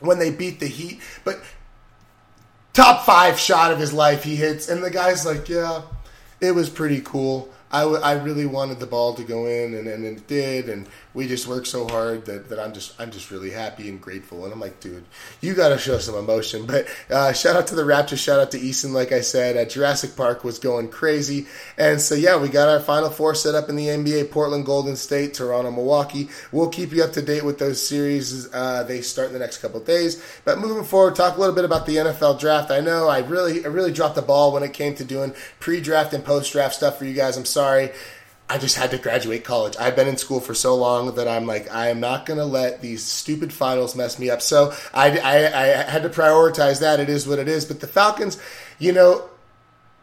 when 0.00 0.18
they 0.18 0.30
beat 0.30 0.60
the 0.60 0.66
Heat. 0.66 1.00
But 1.24 1.40
top 2.72 3.06
five 3.06 3.38
shot 3.38 3.72
of 3.72 3.78
his 3.78 3.92
life 3.92 4.24
he 4.24 4.36
hits, 4.36 4.68
and 4.68 4.84
the 4.84 4.90
guy's 4.90 5.24
like, 5.24 5.48
yeah, 5.48 5.82
it 6.40 6.52
was 6.52 6.68
pretty 6.68 7.00
cool. 7.00 7.50
I, 7.70 7.80
w- 7.80 8.00
I 8.00 8.12
really 8.12 8.46
wanted 8.46 8.78
the 8.78 8.86
ball 8.86 9.14
to 9.14 9.24
go 9.24 9.46
in, 9.46 9.74
and, 9.74 9.88
and 9.88 10.04
it 10.04 10.26
did, 10.26 10.68
and 10.68 10.86
we 11.14 11.26
just 11.26 11.48
worked 11.48 11.66
so 11.66 11.88
hard 11.88 12.26
that, 12.26 12.48
that 12.50 12.60
I'm 12.60 12.72
just 12.72 12.98
I'm 13.00 13.10
just 13.10 13.30
really 13.30 13.50
happy 13.50 13.88
and 13.88 14.00
grateful. 14.00 14.44
And 14.44 14.52
I'm 14.52 14.60
like, 14.60 14.80
dude, 14.80 15.04
you 15.40 15.54
got 15.54 15.70
to 15.70 15.78
show 15.78 15.98
some 15.98 16.14
emotion. 16.14 16.66
But 16.66 16.86
uh, 17.10 17.32
shout 17.32 17.56
out 17.56 17.66
to 17.68 17.74
the 17.74 17.82
Raptors, 17.82 18.18
shout 18.18 18.38
out 18.38 18.50
to 18.52 18.58
Easton. 18.58 18.92
Like 18.92 19.12
I 19.12 19.20
said, 19.20 19.56
at 19.56 19.70
Jurassic 19.70 20.14
Park 20.14 20.44
was 20.44 20.58
going 20.58 20.88
crazy, 20.88 21.46
and 21.76 22.00
so 22.00 22.14
yeah, 22.14 22.36
we 22.36 22.48
got 22.48 22.68
our 22.68 22.80
Final 22.80 23.10
Four 23.10 23.34
set 23.34 23.54
up 23.54 23.68
in 23.68 23.76
the 23.76 23.86
NBA: 23.86 24.30
Portland, 24.30 24.66
Golden 24.66 24.94
State, 24.94 25.34
Toronto, 25.34 25.70
Milwaukee. 25.70 26.28
We'll 26.52 26.68
keep 26.68 26.92
you 26.92 27.02
up 27.02 27.12
to 27.12 27.22
date 27.22 27.44
with 27.44 27.58
those 27.58 27.86
series. 27.86 28.52
Uh, 28.52 28.84
they 28.84 29.00
start 29.00 29.28
in 29.28 29.32
the 29.32 29.38
next 29.38 29.58
couple 29.58 29.80
days. 29.80 30.22
But 30.44 30.58
moving 30.58 30.84
forward, 30.84 31.16
talk 31.16 31.36
a 31.36 31.40
little 31.40 31.54
bit 31.54 31.64
about 31.64 31.86
the 31.86 31.96
NFL 31.96 32.38
draft. 32.38 32.70
I 32.70 32.80
know 32.80 33.08
I 33.08 33.20
really 33.20 33.64
I 33.64 33.68
really 33.68 33.92
dropped 33.92 34.14
the 34.14 34.22
ball 34.22 34.52
when 34.52 34.62
it 34.62 34.72
came 34.72 34.94
to 34.96 35.04
doing 35.04 35.34
pre-draft 35.60 36.12
and 36.12 36.24
post-draft 36.24 36.74
stuff 36.74 36.98
for 36.98 37.04
you 37.06 37.14
guys. 37.14 37.36
I'm 37.36 37.44
sorry. 37.56 37.90
I 38.50 38.58
just 38.58 38.76
had 38.76 38.90
to 38.90 38.98
graduate 38.98 39.42
college. 39.42 39.76
I've 39.80 39.96
been 39.96 40.06
in 40.06 40.18
school 40.18 40.40
for 40.40 40.54
so 40.54 40.76
long 40.76 41.14
that 41.14 41.26
I'm 41.26 41.46
like, 41.46 41.72
I 41.72 41.88
am 41.88 42.00
not 42.00 42.26
going 42.26 42.38
to 42.38 42.44
let 42.44 42.82
these 42.82 43.02
stupid 43.02 43.50
finals 43.50 43.96
mess 43.96 44.18
me 44.18 44.28
up. 44.28 44.42
So 44.42 44.74
I, 44.92 45.18
I, 45.18 45.36
I 45.62 45.66
had 45.90 46.02
to 46.02 46.10
prioritize 46.10 46.80
that. 46.80 47.00
It 47.00 47.08
is 47.08 47.26
what 47.26 47.38
it 47.38 47.48
is. 47.48 47.64
But 47.64 47.80
the 47.80 47.88
Falcons, 47.88 48.38
you 48.78 48.92
know, 48.92 49.28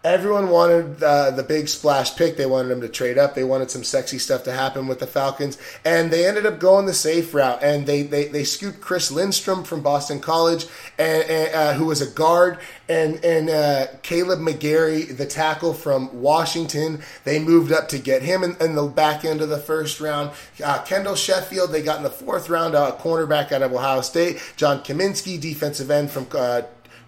everyone 0.03 0.49
wanted 0.49 1.01
uh, 1.01 1.31
the 1.31 1.43
big 1.43 1.69
splash 1.69 2.15
pick. 2.15 2.35
They 2.35 2.45
wanted 2.45 2.71
him 2.71 2.81
to 2.81 2.89
trade 2.89 3.17
up. 3.17 3.35
They 3.35 3.43
wanted 3.43 3.71
some 3.71 3.83
sexy 3.83 4.19
stuff 4.19 4.43
to 4.43 4.51
happen 4.51 4.87
with 4.87 4.99
the 4.99 5.07
Falcons, 5.07 5.57
and 5.85 6.11
they 6.11 6.27
ended 6.27 6.45
up 6.45 6.59
going 6.59 6.85
the 6.85 6.93
safe 6.93 7.33
route. 7.33 7.63
And 7.63 7.85
they 7.85 8.03
they, 8.03 8.27
they 8.27 8.43
scooped 8.43 8.81
Chris 8.81 9.11
Lindstrom 9.11 9.63
from 9.63 9.81
Boston 9.81 10.19
College, 10.19 10.65
and, 10.97 11.23
and 11.23 11.55
uh, 11.55 11.73
who 11.73 11.85
was 11.85 12.01
a 12.01 12.09
guard, 12.09 12.59
and 12.89 13.23
and 13.23 13.49
uh, 13.49 13.87
Kaleb 14.03 14.39
McGary, 14.39 15.15
the 15.15 15.25
tackle 15.25 15.73
from 15.73 16.21
Washington. 16.21 17.01
They 17.23 17.39
moved 17.39 17.71
up 17.71 17.87
to 17.89 17.99
get 17.99 18.21
him 18.21 18.43
in, 18.43 18.57
in 18.59 18.75
the 18.75 18.83
back 18.87 19.23
end 19.23 19.41
of 19.41 19.49
the 19.49 19.57
first 19.57 20.01
round. 20.01 20.31
Uh, 20.63 20.81
Kendall 20.83 21.15
Sheffield, 21.15 21.71
they 21.71 21.81
got 21.81 21.97
in 21.97 22.03
the 22.03 22.09
fourth 22.09 22.49
round, 22.49 22.75
uh, 22.75 22.97
cornerback 22.99 23.51
out 23.51 23.61
of 23.61 23.73
Ohio 23.73 24.01
State. 24.01 24.41
John 24.57 24.79
Cominsky, 24.79 25.39
defensive 25.39 25.89
end 25.89 26.11
from 26.11 26.27
uh, 26.33 26.63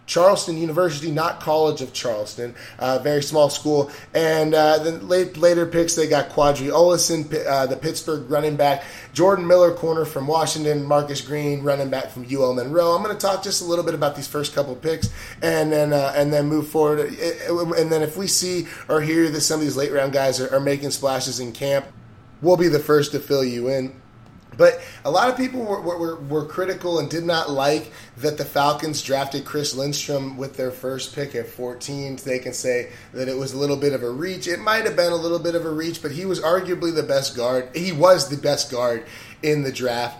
Charleston 0.05 0.57
University, 0.57 1.12
not 1.12 1.39
College 1.39 1.81
of 1.81 1.93
Charleston, 1.93 2.53
uh, 2.79 3.00
very 3.00 3.24
small 3.24 3.50
school. 3.50 3.89
And 4.13 4.53
uh, 4.53 4.79
then 4.79 5.07
late, 5.07 5.38
later 5.38 5.65
picks, 5.65 5.95
they 5.95 6.07
got 6.07 6.29
Qadree 6.29 6.71
Ollison, 6.71 7.33
uh, 7.45 7.65
the 7.65 7.75
Pittsburgh 7.75 8.29
running 8.29 8.55
back, 8.55 8.83
Jordan 9.13 9.47
Miller, 9.47 9.74
corner 9.74 10.05
from 10.05 10.27
Washington, 10.27 10.83
Marcus 10.83 11.21
Green, 11.21 11.63
running 11.63 11.89
back 11.89 12.09
from 12.09 12.25
UL 12.31 12.53
Monroe. 12.53 12.95
I'm 12.95 13.03
going 13.03 13.15
to 13.15 13.21
talk 13.21 13.43
just 13.43 13.62
a 13.62 13.65
little 13.65 13.83
bit 13.83 13.95
about 13.95 14.15
these 14.15 14.27
first 14.27 14.53
couple 14.53 14.75
picks, 14.75 15.09
and 15.41 15.71
then 15.71 15.93
uh, 15.93 16.13
and 16.15 16.31
then 16.31 16.47
move 16.47 16.67
forward. 16.67 17.00
And 17.00 17.91
then 17.91 18.01
if 18.01 18.17
we 18.17 18.27
see 18.27 18.67
or 18.88 19.01
hear 19.01 19.29
that 19.29 19.41
some 19.41 19.59
of 19.59 19.65
these 19.65 19.77
late 19.77 19.91
round 19.91 20.13
guys 20.13 20.39
are, 20.39 20.53
are 20.53 20.59
making 20.59 20.91
splashes 20.91 21.39
in 21.39 21.51
camp, 21.51 21.85
we'll 22.41 22.57
be 22.57 22.67
the 22.67 22.79
first 22.79 23.12
to 23.13 23.19
fill 23.19 23.43
you 23.43 23.69
in. 23.69 24.01
But 24.57 24.81
a 25.03 25.12
lot 25.12 25.29
of 25.29 25.38
people 25.38 25.63
were, 25.63 25.81
were, 25.81 26.15
were, 26.15 26.45
critical 26.45 27.00
and 27.00 27.09
did 27.09 27.25
not 27.25 27.50
like 27.50 27.91
that 28.17 28.38
the 28.38 28.45
Falcons 28.45 29.01
drafted 29.01 29.45
Chris 29.45 29.75
Lindstrom 29.75 30.38
with 30.38 30.55
their 30.55 30.71
first 30.71 31.15
pick 31.15 31.35
at 31.35 31.47
14. 31.47 32.17
They 32.17 32.39
can 32.39 32.53
say 32.53 32.91
that 33.13 33.27
it 33.27 33.35
was 33.35 33.53
a 33.53 33.57
little 33.57 33.77
bit 33.77 33.93
of 33.93 34.03
a 34.03 34.09
reach. 34.09 34.47
It 34.47 34.59
might 34.59 34.85
have 34.85 34.95
been 34.95 35.12
a 35.12 35.15
little 35.15 35.39
bit 35.39 35.55
of 35.55 35.65
a 35.65 35.71
reach, 35.71 36.01
but 36.01 36.12
he 36.12 36.25
was 36.25 36.39
arguably 36.39 36.93
the 36.93 37.03
best 37.03 37.35
guard. 37.35 37.69
He 37.75 37.91
was 37.91 38.29
the 38.29 38.38
best 38.38 38.71
guard 38.71 39.05
in 39.43 39.63
the 39.63 39.71
draft. 39.71 40.17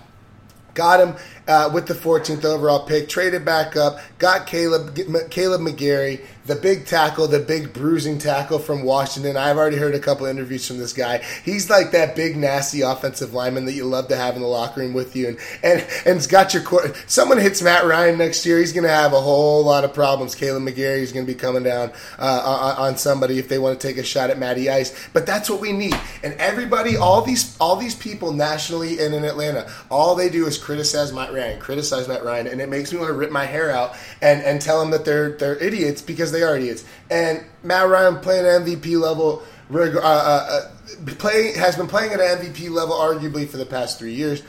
Got 0.74 1.00
him 1.00 1.16
uh, 1.48 1.70
with 1.74 1.88
the 1.88 1.94
14th 1.94 2.44
overall 2.44 2.86
pick, 2.86 3.08
traded 3.08 3.46
back 3.46 3.76
up, 3.76 4.00
got 4.18 4.48
Caleb 4.48 4.96
Kaleb 4.96 5.62
McGary, 5.62 6.26
the 6.46 6.56
big 6.56 6.86
tackle, 6.86 7.28
the 7.28 7.40
big 7.40 7.74
bruising 7.74 8.18
tackle 8.18 8.60
from 8.60 8.84
Washington. 8.84 9.36
I've 9.38 9.58
already 9.58 9.78
heard 9.78 9.96
a 9.96 10.00
couple 10.00 10.26
interviews 10.26 10.68
from 10.68 10.78
this 10.78 10.94
guy. 10.94 11.24
He's 11.44 11.70
like 11.70 11.92
that 11.92 12.16
big 12.16 12.38
nasty 12.38 12.82
offensive 12.82 13.34
lineman 13.34 13.66
that 13.66 13.74
you 13.74 13.86
love 13.86 14.08
to 14.10 14.16
have 14.16 14.36
in 14.36 14.42
the 14.42 14.48
locker 14.48 14.82
room 14.82 14.94
with 14.94 15.16
you, 15.16 15.28
and 15.30 15.38
and 15.64 15.88
and's 16.06 16.28
got 16.28 16.54
your 16.54 16.64
court. 16.64 16.96
Someone 17.08 17.38
hits 17.38 17.62
Matt 17.62 17.86
Ryan 17.86 18.18
next 18.18 18.46
year, 18.46 18.60
he's 18.60 18.74
going 18.74 18.84
to 18.84 18.90
have 18.90 19.14
a 19.14 19.22
whole 19.22 19.64
lot 19.64 19.84
of 19.84 19.94
problems. 19.94 20.36
Kaleb 20.36 20.68
McGary 20.68 21.00
is 21.00 21.12
going 21.12 21.26
to 21.26 21.32
be 21.32 21.38
coming 21.38 21.64
down 21.64 21.92
uh, 22.18 22.76
on, 22.78 22.90
on 22.92 22.98
somebody 22.98 23.38
if 23.40 23.50
they 23.50 23.60
want 23.60 23.80
to 23.80 23.88
take 23.88 23.98
a 23.98 24.04
shot 24.04 24.30
at 24.30 24.40
Matty 24.40 24.70
Ice. 24.70 25.08
But 25.14 25.26
that's 25.26 25.50
what 25.50 25.62
we 25.62 25.74
need, 25.74 25.96
and 26.24 26.34
everybody, 26.36 26.98
all 26.98 27.22
these 27.22 27.56
all 27.60 27.76
these 27.76 27.96
people 27.96 28.32
nationally 28.32 29.00
and 29.00 29.14
in 29.14 29.24
Atlanta, 29.26 29.72
all 29.92 30.16
they 30.16 30.30
do 30.30 30.48
is 30.48 30.58
criticize 30.58 31.14
Matt 31.14 31.35
Ryan, 31.36 31.60
criticize 31.60 32.08
Matt 32.08 32.24
Ryan, 32.24 32.48
and 32.48 32.62
it 32.62 32.70
makes 32.70 32.92
me 32.92 33.00
want 33.00 33.10
to 33.10 33.14
rip 33.14 33.32
my 33.32 33.46
hair 33.46 33.72
out 33.72 33.96
and 34.22 34.42
and 34.44 34.62
tell 34.62 34.80
them 34.80 34.92
that 34.92 35.06
they're 35.06 35.32
they're 35.32 35.58
idiots 35.58 36.02
because 36.02 36.32
they 36.32 36.44
are 36.44 36.56
idiots. 36.56 36.86
And 37.10 37.44
Matt 37.64 37.88
Ryan 37.88 38.20
playing 38.20 38.46
MVP 38.46 39.00
level, 39.00 39.44
uh, 39.74 39.80
uh, 39.80 40.02
uh, 40.02 41.16
playing 41.18 41.56
has 41.56 41.76
been 41.76 41.88
playing 41.88 42.14
at 42.14 42.20
an 42.20 42.46
MVP 42.46 42.70
level 42.70 42.96
arguably 42.96 43.48
for 43.48 43.58
the 43.58 43.66
past 43.66 44.00
three 44.00 44.14
years. 44.14 44.42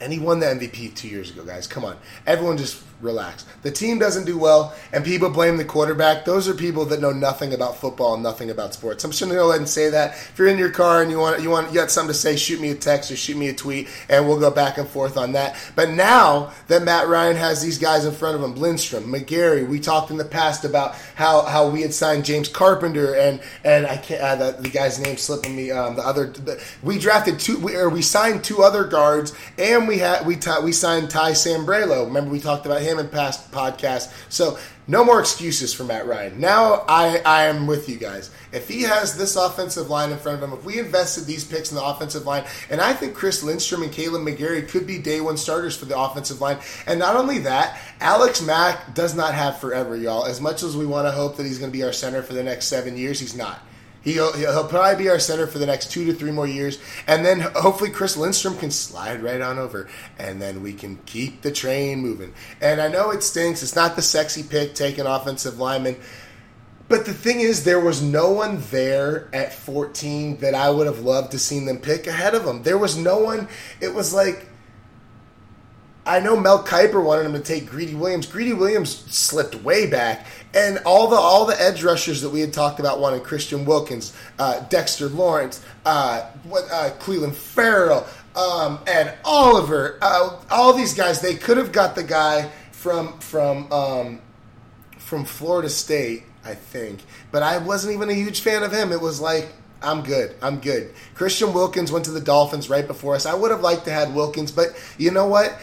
And 0.00 0.12
he 0.12 0.18
won 0.18 0.40
the 0.40 0.46
MVP 0.46 0.96
two 0.96 1.08
years 1.08 1.30
ago, 1.30 1.44
guys. 1.44 1.68
Come 1.68 1.84
on. 1.84 1.96
Everyone 2.26 2.58
just 2.58 2.82
relax. 3.04 3.44
The 3.62 3.70
team 3.70 3.98
doesn't 3.98 4.24
do 4.24 4.38
well, 4.38 4.74
and 4.92 5.04
people 5.04 5.30
blame 5.30 5.56
the 5.56 5.64
quarterback. 5.64 6.24
Those 6.24 6.48
are 6.48 6.54
people 6.54 6.84
that 6.86 7.00
know 7.00 7.12
nothing 7.12 7.52
about 7.52 7.76
football 7.76 8.16
nothing 8.24 8.50
about 8.50 8.74
sports. 8.74 9.04
I'm 9.04 9.10
just 9.10 9.22
gonna 9.22 9.34
go 9.34 9.50
ahead 9.50 9.60
and 9.60 9.68
say 9.68 9.90
that. 9.90 10.12
If 10.12 10.38
you're 10.38 10.48
in 10.48 10.58
your 10.58 10.70
car 10.70 11.02
and 11.02 11.10
you 11.10 11.18
want 11.18 11.42
you 11.42 11.50
want 11.50 11.68
you 11.68 11.74
got 11.74 11.90
something 11.90 12.12
to 12.12 12.18
say, 12.18 12.36
shoot 12.36 12.60
me 12.60 12.70
a 12.70 12.74
text 12.74 13.10
or 13.10 13.16
shoot 13.16 13.36
me 13.36 13.48
a 13.48 13.54
tweet, 13.54 13.88
and 14.08 14.26
we'll 14.26 14.40
go 14.40 14.50
back 14.50 14.78
and 14.78 14.88
forth 14.88 15.16
on 15.16 15.32
that. 15.32 15.56
But 15.76 15.90
now 15.90 16.52
that 16.68 16.82
Matt 16.82 17.06
Ryan 17.06 17.36
has 17.36 17.62
these 17.62 17.78
guys 17.78 18.04
in 18.04 18.12
front 18.12 18.36
of 18.36 18.42
him, 18.42 18.56
Lindstrom, 18.56 19.04
McGary, 19.04 19.68
we 19.68 19.78
talked 19.78 20.10
in 20.10 20.16
the 20.16 20.24
past 20.24 20.64
about 20.64 20.94
how, 21.14 21.42
how 21.42 21.68
we 21.68 21.82
had 21.82 21.92
signed 21.92 22.24
James 22.24 22.48
Carpenter 22.48 23.14
and 23.14 23.40
and 23.62 23.86
I 23.86 23.96
can't 23.98 24.20
uh, 24.20 24.36
the, 24.36 24.62
the 24.62 24.68
guy's 24.70 24.98
name 24.98 25.16
slipping 25.16 25.54
me. 25.54 25.70
Um, 25.70 25.96
the 25.96 26.02
other 26.02 26.26
the, 26.26 26.62
we 26.82 26.98
drafted 26.98 27.38
two 27.38 27.58
we, 27.58 27.76
or 27.76 27.88
we 27.88 28.02
signed 28.02 28.42
two 28.42 28.62
other 28.62 28.84
guards, 28.84 29.34
and 29.58 29.86
we 29.86 29.98
had 29.98 30.26
we 30.26 30.36
t- 30.36 30.50
we 30.62 30.72
signed 30.72 31.10
Ty 31.10 31.32
Sambrailo. 31.32 32.06
Remember 32.06 32.30
we 32.30 32.40
talked 32.40 32.66
about 32.66 32.80
him 32.80 32.93
him 32.94 33.04
in 33.04 33.10
past 33.10 33.50
podcasts. 33.52 34.12
So 34.28 34.58
no 34.86 35.04
more 35.04 35.20
excuses 35.20 35.72
for 35.72 35.84
Matt 35.84 36.06
Ryan. 36.06 36.40
Now 36.40 36.84
I, 36.88 37.18
I 37.24 37.44
am 37.44 37.66
with 37.66 37.88
you 37.88 37.96
guys. 37.96 38.30
If 38.52 38.68
he 38.68 38.82
has 38.82 39.16
this 39.16 39.36
offensive 39.36 39.90
line 39.90 40.12
in 40.12 40.18
front 40.18 40.42
of 40.42 40.48
him, 40.48 40.56
if 40.56 40.64
we 40.64 40.78
invested 40.78 41.24
these 41.24 41.44
picks 41.44 41.70
in 41.70 41.76
the 41.76 41.84
offensive 41.84 42.26
line, 42.26 42.44
and 42.70 42.80
I 42.80 42.92
think 42.92 43.14
Chris 43.14 43.42
Lindstrom 43.42 43.82
and 43.82 43.92
Kaleb 43.92 44.22
McGary 44.22 44.68
could 44.68 44.86
be 44.86 44.98
day 44.98 45.20
one 45.20 45.36
starters 45.36 45.76
for 45.76 45.86
the 45.86 45.98
offensive 45.98 46.40
line. 46.40 46.58
And 46.86 46.98
not 46.98 47.16
only 47.16 47.38
that, 47.40 47.78
Alex 48.00 48.42
Mack 48.42 48.94
does 48.94 49.14
not 49.14 49.34
have 49.34 49.58
forever, 49.58 49.96
y'all. 49.96 50.26
As 50.26 50.40
much 50.40 50.62
as 50.62 50.76
we 50.76 50.86
want 50.86 51.06
to 51.06 51.12
hope 51.12 51.36
that 51.36 51.46
he's 51.46 51.58
going 51.58 51.70
to 51.70 51.76
be 51.76 51.84
our 51.84 51.92
center 51.92 52.22
for 52.22 52.34
the 52.34 52.42
next 52.42 52.66
seven 52.66 52.96
years, 52.96 53.18
he's 53.20 53.36
not. 53.36 53.60
He'll, 54.04 54.32
he'll 54.34 54.68
probably 54.68 55.02
be 55.02 55.08
our 55.08 55.18
center 55.18 55.46
for 55.46 55.58
the 55.58 55.66
next 55.66 55.90
two 55.90 56.04
to 56.04 56.12
three 56.12 56.30
more 56.30 56.46
years. 56.46 56.78
And 57.06 57.24
then 57.24 57.40
hopefully 57.40 57.90
Chris 57.90 58.16
Lindstrom 58.16 58.56
can 58.58 58.70
slide 58.70 59.22
right 59.22 59.40
on 59.40 59.58
over. 59.58 59.88
And 60.18 60.40
then 60.40 60.62
we 60.62 60.74
can 60.74 60.98
keep 61.06 61.40
the 61.40 61.50
train 61.50 62.00
moving. 62.00 62.34
And 62.60 62.80
I 62.80 62.88
know 62.88 63.10
it 63.10 63.22
stinks. 63.22 63.62
It's 63.62 63.74
not 63.74 63.96
the 63.96 64.02
sexy 64.02 64.42
pick 64.42 64.74
taking 64.74 65.06
offensive 65.06 65.58
lineman. 65.58 65.96
But 66.86 67.06
the 67.06 67.14
thing 67.14 67.40
is, 67.40 67.64
there 67.64 67.80
was 67.80 68.02
no 68.02 68.30
one 68.30 68.62
there 68.70 69.30
at 69.32 69.54
14 69.54 70.36
that 70.38 70.54
I 70.54 70.68
would 70.68 70.86
have 70.86 71.00
loved 71.00 71.32
to 71.32 71.38
seen 71.38 71.64
them 71.64 71.78
pick 71.78 72.06
ahead 72.06 72.34
of 72.34 72.44
them. 72.44 72.62
There 72.62 72.76
was 72.76 72.98
no 72.98 73.18
one. 73.18 73.48
It 73.80 73.94
was 73.94 74.12
like 74.12 74.46
I 76.06 76.20
know 76.20 76.38
Mel 76.38 76.62
Kiper 76.62 77.02
wanted 77.02 77.24
him 77.24 77.32
to 77.32 77.40
take 77.40 77.68
Greedy 77.68 77.94
Williams. 77.94 78.26
Greedy 78.26 78.52
Williams 78.52 78.90
slipped 79.14 79.54
way 79.56 79.86
back, 79.86 80.26
and 80.52 80.78
all 80.84 81.08
the 81.08 81.16
all 81.16 81.46
the 81.46 81.60
edge 81.60 81.82
rushers 81.82 82.20
that 82.20 82.30
we 82.30 82.40
had 82.40 82.52
talked 82.52 82.78
about 82.78 83.00
wanted 83.00 83.22
Christian 83.22 83.64
Wilkins, 83.64 84.14
uh, 84.38 84.60
Dexter 84.68 85.08
Lawrence, 85.08 85.64
uh, 85.86 86.26
what, 86.44 86.64
uh, 86.70 86.90
Clelin 86.98 87.32
Ferrell, 87.32 88.06
um, 88.36 88.80
and 88.86 89.12
Oliver. 89.24 89.98
Uh, 90.02 90.40
all 90.50 90.74
these 90.74 90.92
guys, 90.92 91.20
they 91.20 91.34
could 91.34 91.56
have 91.56 91.72
got 91.72 91.94
the 91.94 92.04
guy 92.04 92.50
from 92.72 93.18
from 93.20 93.72
um, 93.72 94.20
from 94.98 95.24
Florida 95.24 95.70
State, 95.70 96.24
I 96.44 96.54
think, 96.54 97.00
but 97.32 97.42
I 97.42 97.58
wasn't 97.58 97.94
even 97.94 98.10
a 98.10 98.14
huge 98.14 98.40
fan 98.40 98.62
of 98.62 98.72
him. 98.72 98.92
It 98.92 99.00
was 99.00 99.20
like 99.20 99.48
I'm 99.84 100.02
good. 100.02 100.34
I'm 100.42 100.60
good. 100.60 100.92
Christian 101.14 101.52
Wilkins 101.52 101.92
went 101.92 102.06
to 102.06 102.10
the 102.10 102.20
Dolphins 102.20 102.70
right 102.70 102.86
before 102.86 103.14
us. 103.14 103.26
I 103.26 103.34
would 103.34 103.50
have 103.50 103.60
liked 103.60 103.84
to 103.84 103.90
have 103.90 104.14
Wilkins, 104.14 104.50
but 104.50 104.68
you 104.98 105.10
know 105.10 105.26
what? 105.26 105.58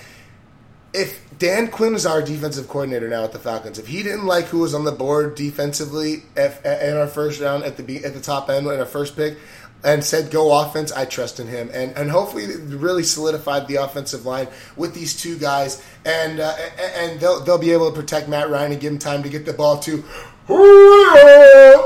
If 0.94 1.26
Dan 1.38 1.70
Quinn 1.70 1.96
is 1.96 2.06
our 2.06 2.22
defensive 2.22 2.68
coordinator 2.68 3.08
now 3.08 3.24
at 3.24 3.32
the 3.32 3.40
Falcons, 3.40 3.80
if 3.80 3.88
he 3.88 4.04
didn't 4.04 4.26
like 4.26 4.46
who 4.46 4.60
was 4.60 4.74
on 4.74 4.84
the 4.84 4.92
board 4.92 5.36
defensively 5.36 6.24
if, 6.36 6.64
in 6.66 6.98
our 6.98 7.08
first 7.08 7.40
round 7.42 7.64
at 7.64 7.78
the 7.78 8.04
at 8.04 8.14
the 8.14 8.22
top 8.22 8.50
end 8.50 8.68
in 8.68 8.80
our 8.80 8.86
first 8.86 9.16
pick, 9.16 9.38
and 9.84 10.04
said 10.04 10.32
go 10.32 10.60
offense, 10.62 10.92
I 10.92 11.06
trust 11.06 11.40
in 11.40 11.48
him, 11.48 11.70
and 11.74 11.96
and 11.98 12.12
hopefully 12.12 12.46
really 12.56 13.04
solidified 13.04 13.68
the 13.68 13.78
offensive 13.78 14.26
line 14.26 14.48
with 14.76 14.94
these 14.94 15.20
two 15.20 15.38
guys, 15.38 15.84
and 16.06 16.40
uh, 16.40 16.56
and 16.98 17.20
they'll 17.20 17.40
they'll 17.42 17.58
be 17.58 17.72
able 17.72 17.92
to 17.92 18.00
protect 18.00 18.28
Matt 18.28 18.50
Ryan 18.50 18.74
and 18.74 18.82
give 18.82 18.94
him 18.94 19.00
time 19.00 19.24
to 19.24 19.30
get 19.30 19.46
the 19.46 19.54
ball 19.54 19.80
to. 19.80 20.04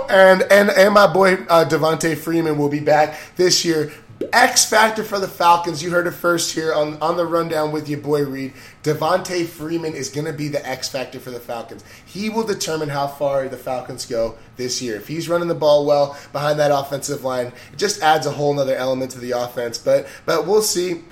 And 0.09 0.41
and 0.51 0.69
and 0.71 0.93
my 0.93 1.07
boy 1.07 1.33
uh, 1.50 1.65
Devonta 1.69 2.17
Freeman 2.17 2.57
will 2.57 2.69
be 2.69 2.79
back 2.79 3.17
this 3.35 3.63
year 3.63 3.91
X 4.31 4.65
factor 4.65 5.03
for 5.03 5.19
the 5.19 5.27
Falcons. 5.27 5.84
You 5.84 5.91
heard 5.91 6.07
it 6.07 6.12
first 6.12 6.55
here 6.55 6.74
on, 6.74 6.98
on 7.01 7.17
the 7.17 7.25
rundown 7.25 7.72
with 7.72 7.89
your 7.89 8.00
boy 8.00 8.24
Reed. 8.24 8.53
Devonta 8.84 9.45
Freeman 9.45 9.93
is 9.93 10.10
going 10.10 10.25
to 10.25 10.34
be 10.34 10.48
the 10.48 10.65
X 10.67 10.88
factor 10.88 11.19
for 11.19 11.31
the 11.31 11.39
Falcons. 11.39 11.84
He 12.05 12.29
will 12.29 12.45
determine 12.45 12.89
how 12.89 13.07
far 13.07 13.48
the 13.50 13.57
Falcons 13.57 14.05
go 14.05 14.36
this 14.55 14.81
year. 14.81 14.95
If 14.95 15.07
he's 15.07 15.27
running 15.27 15.50
the 15.50 15.55
ball 15.55 15.86
well 15.86 16.17
behind 16.31 16.60
that 16.60 16.72
offensive 16.72 17.25
line, 17.25 17.48
it 17.74 17.77
just 17.77 18.01
adds 18.01 18.25
a 18.25 18.31
whole 18.31 18.57
other 18.57 18.75
element 18.75 19.12
to 19.12 19.19
the 19.19 19.31
offense. 19.31 19.77
But 19.77 20.07
but 20.25 20.48
we'll 20.48 20.62
see. 20.62 21.03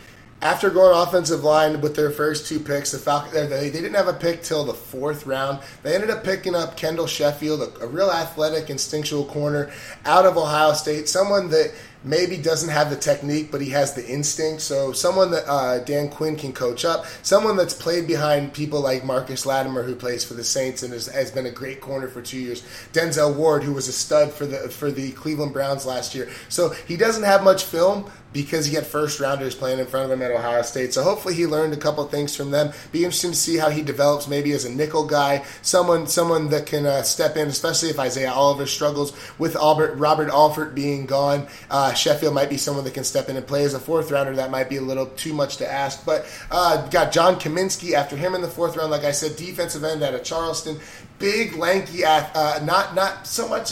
After 0.41 0.69
going 0.69 0.93
offensive 0.93 1.45
line 1.45 1.79
with 1.79 1.95
their 1.95 2.11
first 2.11 2.47
two 2.47 2.59
picks, 2.59 2.91
the 2.91 2.99
Falcons 2.99 3.33
they, 3.33 3.69
they 3.69 3.71
didn't 3.71 3.93
have 3.93 4.09
a 4.09 4.13
pick 4.13 4.43
till 4.43 4.65
the 4.65 4.73
fourth 4.73 5.25
round. 5.25 5.59
They 5.83 5.95
ended 5.95 6.09
up 6.09 6.25
picking 6.25 6.53
up 6.53 6.75
Kendall 6.75 7.07
Sheffield, 7.07 7.61
a, 7.61 7.85
a 7.85 7.87
real 7.87 8.11
athletic, 8.11 8.69
instinctual 8.69 9.23
corner 9.23 9.71
out 10.03 10.25
of 10.25 10.35
Ohio 10.35 10.73
State, 10.73 11.07
someone 11.07 11.49
that 11.51 11.73
maybe 12.03 12.37
doesn't 12.37 12.69
have 12.69 12.89
the 12.89 12.95
technique, 12.95 13.49
but 13.51 13.61
he 13.61 13.69
has 13.69 13.93
the 13.93 14.05
instinct. 14.05 14.61
So 14.61 14.91
someone 14.91 15.31
that 15.31 15.47
uh, 15.47 15.79
Dan 15.79 16.09
Quinn 16.09 16.35
can 16.35 16.53
coach 16.53 16.85
up, 16.85 17.05
someone 17.21 17.55
that's 17.55 17.73
played 17.73 18.07
behind 18.07 18.53
people 18.53 18.81
like 18.81 19.05
Marcus 19.05 19.45
Latimer, 19.45 19.83
who 19.83 19.95
plays 19.95 20.23
for 20.23 20.33
the 20.33 20.43
Saints 20.43 20.83
and 20.83 20.93
has, 20.93 21.07
has 21.07 21.31
been 21.31 21.45
a 21.45 21.51
great 21.51 21.81
corner 21.81 22.07
for 22.07 22.21
two 22.21 22.39
years. 22.39 22.63
Denzel 22.91 23.35
Ward, 23.35 23.63
who 23.63 23.73
was 23.73 23.87
a 23.87 23.93
stud 23.93 24.31
for 24.31 24.45
the 24.45 24.69
for 24.69 24.91
the 24.91 25.11
Cleveland 25.11 25.53
Browns 25.53 25.85
last 25.85 26.15
year. 26.15 26.29
So 26.49 26.69
he 26.69 26.97
doesn't 26.97 27.23
have 27.23 27.43
much 27.43 27.63
film, 27.63 28.11
because 28.33 28.65
he 28.65 28.75
had 28.75 28.85
first 28.85 29.19
rounders 29.19 29.55
playing 29.55 29.79
in 29.79 29.85
front 29.85 30.05
of 30.05 30.11
him 30.11 30.21
at 30.21 30.31
Ohio 30.31 30.61
State. 30.63 30.93
So 30.93 31.03
hopefully 31.03 31.35
he 31.35 31.45
learned 31.45 31.73
a 31.73 31.77
couple 31.77 32.03
things 32.05 32.35
from 32.35 32.51
them. 32.51 32.73
Be 32.91 33.05
interesting 33.05 33.31
to 33.31 33.37
see 33.37 33.57
how 33.57 33.69
he 33.69 33.81
develops 33.81 34.27
maybe 34.27 34.51
as 34.51 34.65
a 34.65 34.71
nickel 34.71 35.05
guy, 35.05 35.45
someone 35.61 36.07
someone 36.07 36.49
that 36.49 36.65
can 36.65 36.85
uh, 36.85 37.03
step 37.03 37.37
in, 37.37 37.47
especially 37.47 37.89
if 37.89 37.99
Isaiah 37.99 38.31
Oliver 38.31 38.65
struggles 38.65 39.13
with 39.37 39.55
Albert 39.55 39.95
Robert 39.95 40.29
Alford 40.29 40.75
being 40.75 41.05
gone. 41.05 41.47
Uh, 41.69 41.93
Sheffield 41.93 42.33
might 42.33 42.49
be 42.49 42.57
someone 42.57 42.83
that 42.85 42.93
can 42.93 43.03
step 43.03 43.29
in 43.29 43.37
and 43.37 43.45
play 43.45 43.63
as 43.63 43.73
a 43.73 43.79
fourth 43.79 44.11
rounder. 44.11 44.35
That 44.35 44.51
might 44.51 44.69
be 44.69 44.77
a 44.77 44.81
little 44.81 45.05
too 45.05 45.33
much 45.33 45.57
to 45.57 45.71
ask, 45.71 46.05
but 46.05 46.25
uh, 46.51 46.87
got 46.89 47.11
John 47.11 47.35
Cominsky 47.35 47.93
after 47.93 48.15
him 48.15 48.35
in 48.35 48.41
the 48.41 48.47
fourth 48.47 48.75
round. 48.75 48.91
Like 48.91 49.03
I 49.03 49.11
said, 49.11 49.35
defensive 49.35 49.83
end 49.83 50.03
out 50.03 50.13
of 50.13 50.23
Charleston 50.23 50.79
big, 51.23 51.55
lanky, 51.55 52.03
uh, 52.03 52.59
not 52.65 52.95
not 52.95 53.25
so 53.25 53.47
much 53.47 53.71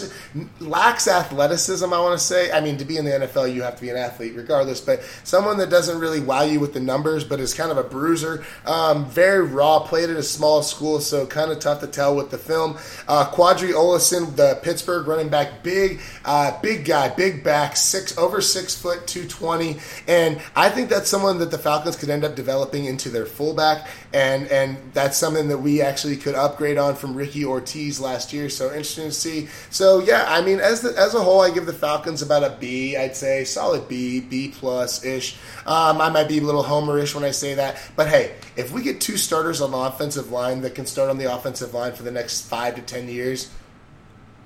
lacks 0.61 1.05
athleticism. 1.05 1.83
I 1.83 1.99
want 1.99 2.17
to 2.17 2.25
say. 2.25 2.49
I 2.49 2.61
mean, 2.61 2.77
to 2.77 2.85
be 2.85 2.95
in 2.95 3.03
the 3.03 3.11
NFL, 3.11 3.53
you 3.53 3.61
have 3.63 3.75
to 3.75 3.81
be 3.81 3.89
an 3.89 3.97
athlete 3.97 4.35
regardless. 4.37 4.79
But 4.79 5.03
someone 5.25 5.57
that 5.57 5.69
doesn't 5.69 5.99
really 5.99 6.21
wow 6.21 6.43
you 6.43 6.61
with 6.61 6.73
the 6.73 6.79
numbers, 6.79 7.25
but 7.25 7.41
is 7.41 7.53
kind 7.53 7.69
of 7.69 7.77
a 7.77 7.83
bruiser. 7.83 8.45
Um, 8.65 9.05
very 9.05 9.45
raw. 9.45 9.79
Played 9.79 10.11
at 10.11 10.15
a 10.15 10.23
small 10.23 10.63
school, 10.63 11.01
so 11.01 11.27
kind 11.27 11.51
of 11.51 11.59
tough 11.59 11.81
to 11.81 11.87
tell 11.87 12.15
with 12.15 12.31
the 12.31 12.37
film. 12.37 12.77
Uh, 13.05 13.29
Qadree 13.29 13.73
Ollison, 13.73 14.33
the 14.37 14.57
Pittsburgh 14.63 15.05
running 15.05 15.27
back, 15.27 15.61
big, 15.61 15.99
uh, 16.23 16.57
big 16.61 16.85
guy, 16.85 17.09
big 17.09 17.43
back, 17.43 17.75
six 17.75 18.17
over 18.17 18.39
six 18.39 18.81
foot, 18.81 19.07
two 19.07 19.27
twenty, 19.27 19.77
and 20.07 20.39
I 20.55 20.69
think 20.69 20.87
that's 20.87 21.09
someone 21.09 21.39
that 21.39 21.51
the 21.51 21.57
Falcons 21.57 21.97
could 21.97 22.09
end 22.09 22.23
up 22.23 22.33
developing 22.33 22.85
into 22.85 23.09
their 23.09 23.25
fullback, 23.25 23.89
and 24.13 24.47
and 24.47 24.77
that's 24.93 25.17
something 25.17 25.47
that 25.47 25.57
we 25.57 25.81
actually 25.81 26.17
could 26.17 26.35
upgrade 26.35 26.77
on 26.77 26.95
from 26.95 27.15
Ricky 27.15 27.45
Ortiz 27.45 27.99
last 27.99 28.33
year. 28.33 28.49
So 28.49 28.67
interesting 28.67 29.05
to 29.05 29.11
see. 29.11 29.47
So 29.69 29.99
yeah, 29.99 30.25
I 30.27 30.41
mean, 30.41 30.59
as 30.59 30.81
the, 30.81 30.97
as 30.97 31.13
a 31.13 31.19
whole, 31.19 31.41
I 31.41 31.51
give 31.51 31.65
the 31.65 31.73
Falcons 31.73 32.21
about 32.21 32.43
a 32.43 32.55
B. 32.59 32.97
I'd 32.97 33.15
say 33.15 33.43
solid 33.43 33.87
B, 33.87 34.19
B 34.19 34.53
plus 34.53 35.05
ish. 35.05 35.37
Um, 35.65 36.01
I 36.01 36.09
might 36.09 36.27
be 36.27 36.39
a 36.39 36.41
little 36.41 36.63
homerish 36.63 37.15
when 37.15 37.23
I 37.23 37.31
say 37.31 37.55
that, 37.55 37.77
but 37.95 38.07
hey, 38.07 38.35
if 38.55 38.71
we 38.71 38.81
get 38.81 38.99
two 38.99 39.17
starters 39.17 39.61
on 39.61 39.71
the 39.71 39.77
offensive 39.77 40.31
line 40.31 40.61
that 40.61 40.75
can 40.75 40.85
start 40.85 41.09
on 41.09 41.17
the 41.17 41.33
offensive 41.33 41.73
line 41.73 41.93
for 41.93 42.03
the 42.03 42.11
next 42.11 42.41
five 42.41 42.75
to 42.75 42.81
ten 42.81 43.07
years 43.07 43.49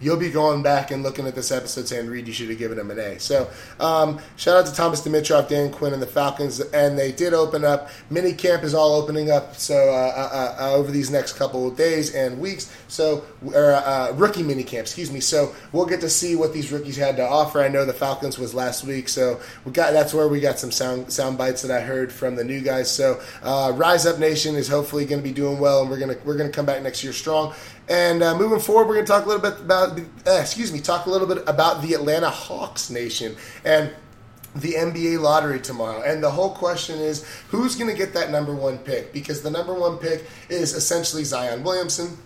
you'll 0.02 0.18
be 0.18 0.30
going 0.30 0.62
back 0.62 0.92
and 0.92 1.04
looking 1.04 1.26
at 1.28 1.36
this 1.36 1.52
episode 1.52 1.88
saying, 1.88 2.08
Reed, 2.08 2.28
you 2.28 2.34
should 2.34 2.50
have 2.50 2.58
given 2.58 2.78
him 2.78 2.92
an 2.92 3.00
A. 3.00 3.20
So, 3.20 3.50
um, 3.80 4.20
shout 4.36 4.58
out 4.58 4.66
to 4.66 4.74
Thomas 4.74 5.02
Dimitroff, 5.02 5.48
Dan 5.48 5.72
Quinn, 5.72 5.94
and 5.94 6.02
the 6.02 6.08
Falcons. 6.08 6.60
And 6.60 6.98
they 6.98 7.12
did 7.12 7.34
open 7.34 7.64
up. 7.64 7.90
Mini 8.10 8.34
camp 8.34 8.64
is 8.64 8.74
all 8.74 8.94
opening 8.94 9.32
up 9.32 9.56
so 9.56 9.76
uh, 9.76 10.56
uh, 10.60 10.64
uh, 10.64 10.74
over 10.74 10.92
these 10.92 11.10
next 11.10 11.34
couple 11.34 11.68
of 11.68 11.78
days 11.78 12.14
and 12.14 12.40
weeks. 12.40 12.76
So, 12.88 13.24
or, 13.54 13.74
uh, 13.74 14.12
rookie 14.14 14.44
mini 14.44 14.64
camp, 14.64 14.82
excuse 14.82 15.12
me. 15.12 15.20
So, 15.22 15.56
we'll 15.72 15.86
get 15.86 16.02
to 16.02 16.10
see 16.10 16.36
what 16.36 16.54
these 16.54 16.72
rookies 16.72 16.98
had 16.98 17.16
to 17.18 17.24
offer. 17.24 17.62
I 17.62 17.70
know 17.70 17.86
the 17.86 17.94
Falcons 17.94 18.38
was 18.38 18.54
last 18.54 18.84
week. 18.84 19.08
So, 19.10 19.40
we 19.64 19.72
got 19.72 19.94
that's 19.94 20.14
where 20.14 20.28
we 20.28 20.40
got 20.40 20.60
some 20.60 20.72
sound, 20.72 21.12
sound 21.12 21.38
bites 21.38 21.62
that 21.62 21.72
I 21.72 21.82
heard 21.82 22.12
from 22.12 22.36
the 22.36 22.44
new 22.44 22.62
guys. 22.62 22.92
So, 22.92 23.22
uh, 23.44 23.72
Rise 23.76 24.06
Up 24.06 24.20
Nation 24.20 24.56
is 24.56 24.68
hopefully 24.68 25.06
going 25.06 25.22
to 25.22 25.28
be 25.28 25.34
doing 25.34 25.60
well, 25.60 25.82
and 25.82 25.90
we're 25.90 26.00
going 26.00 26.16
to 26.16 26.20
we're 26.26 26.38
going 26.38 26.50
to 26.50 26.56
come 26.56 26.66
back 26.66 26.82
next 26.82 27.04
year 27.04 27.14
strong. 27.14 27.54
And 27.88 28.24
uh, 28.24 28.38
moving 28.38 28.60
forward, 28.60 28.88
we're 28.88 28.96
going 28.96 29.06
to 29.06 29.12
talk 29.12 29.26
a 29.26 29.28
little 29.28 29.42
bit 29.42 29.60
about, 29.60 30.00
uh, 30.00 30.40
excuse 30.42 30.72
me, 30.72 30.80
talk 30.80 31.06
a 31.06 31.10
little 31.10 31.28
bit 31.28 31.44
about 31.48 31.82
the 31.82 31.94
Atlanta 31.94 32.30
Hawks 32.30 32.90
nation 32.90 33.36
and 33.64 33.92
the 34.56 34.74
NBA 34.74 35.20
lottery 35.20 35.60
tomorrow. 35.60 36.02
And 36.02 36.24
the 36.24 36.32
whole 36.32 36.50
question 36.50 37.00
is 37.00 37.28
who's 37.50 37.76
going 37.76 37.92
to 37.92 37.96
get 37.96 38.14
that 38.14 38.32
number 38.32 38.56
one 38.56 38.80
pick? 38.80 39.14
Because 39.14 39.42
the 39.42 39.52
number 39.52 39.74
one 39.74 39.98
pick 39.98 40.26
is 40.50 40.74
essentially 40.74 41.24
Zion 41.24 41.64
Williamson. 41.64 42.18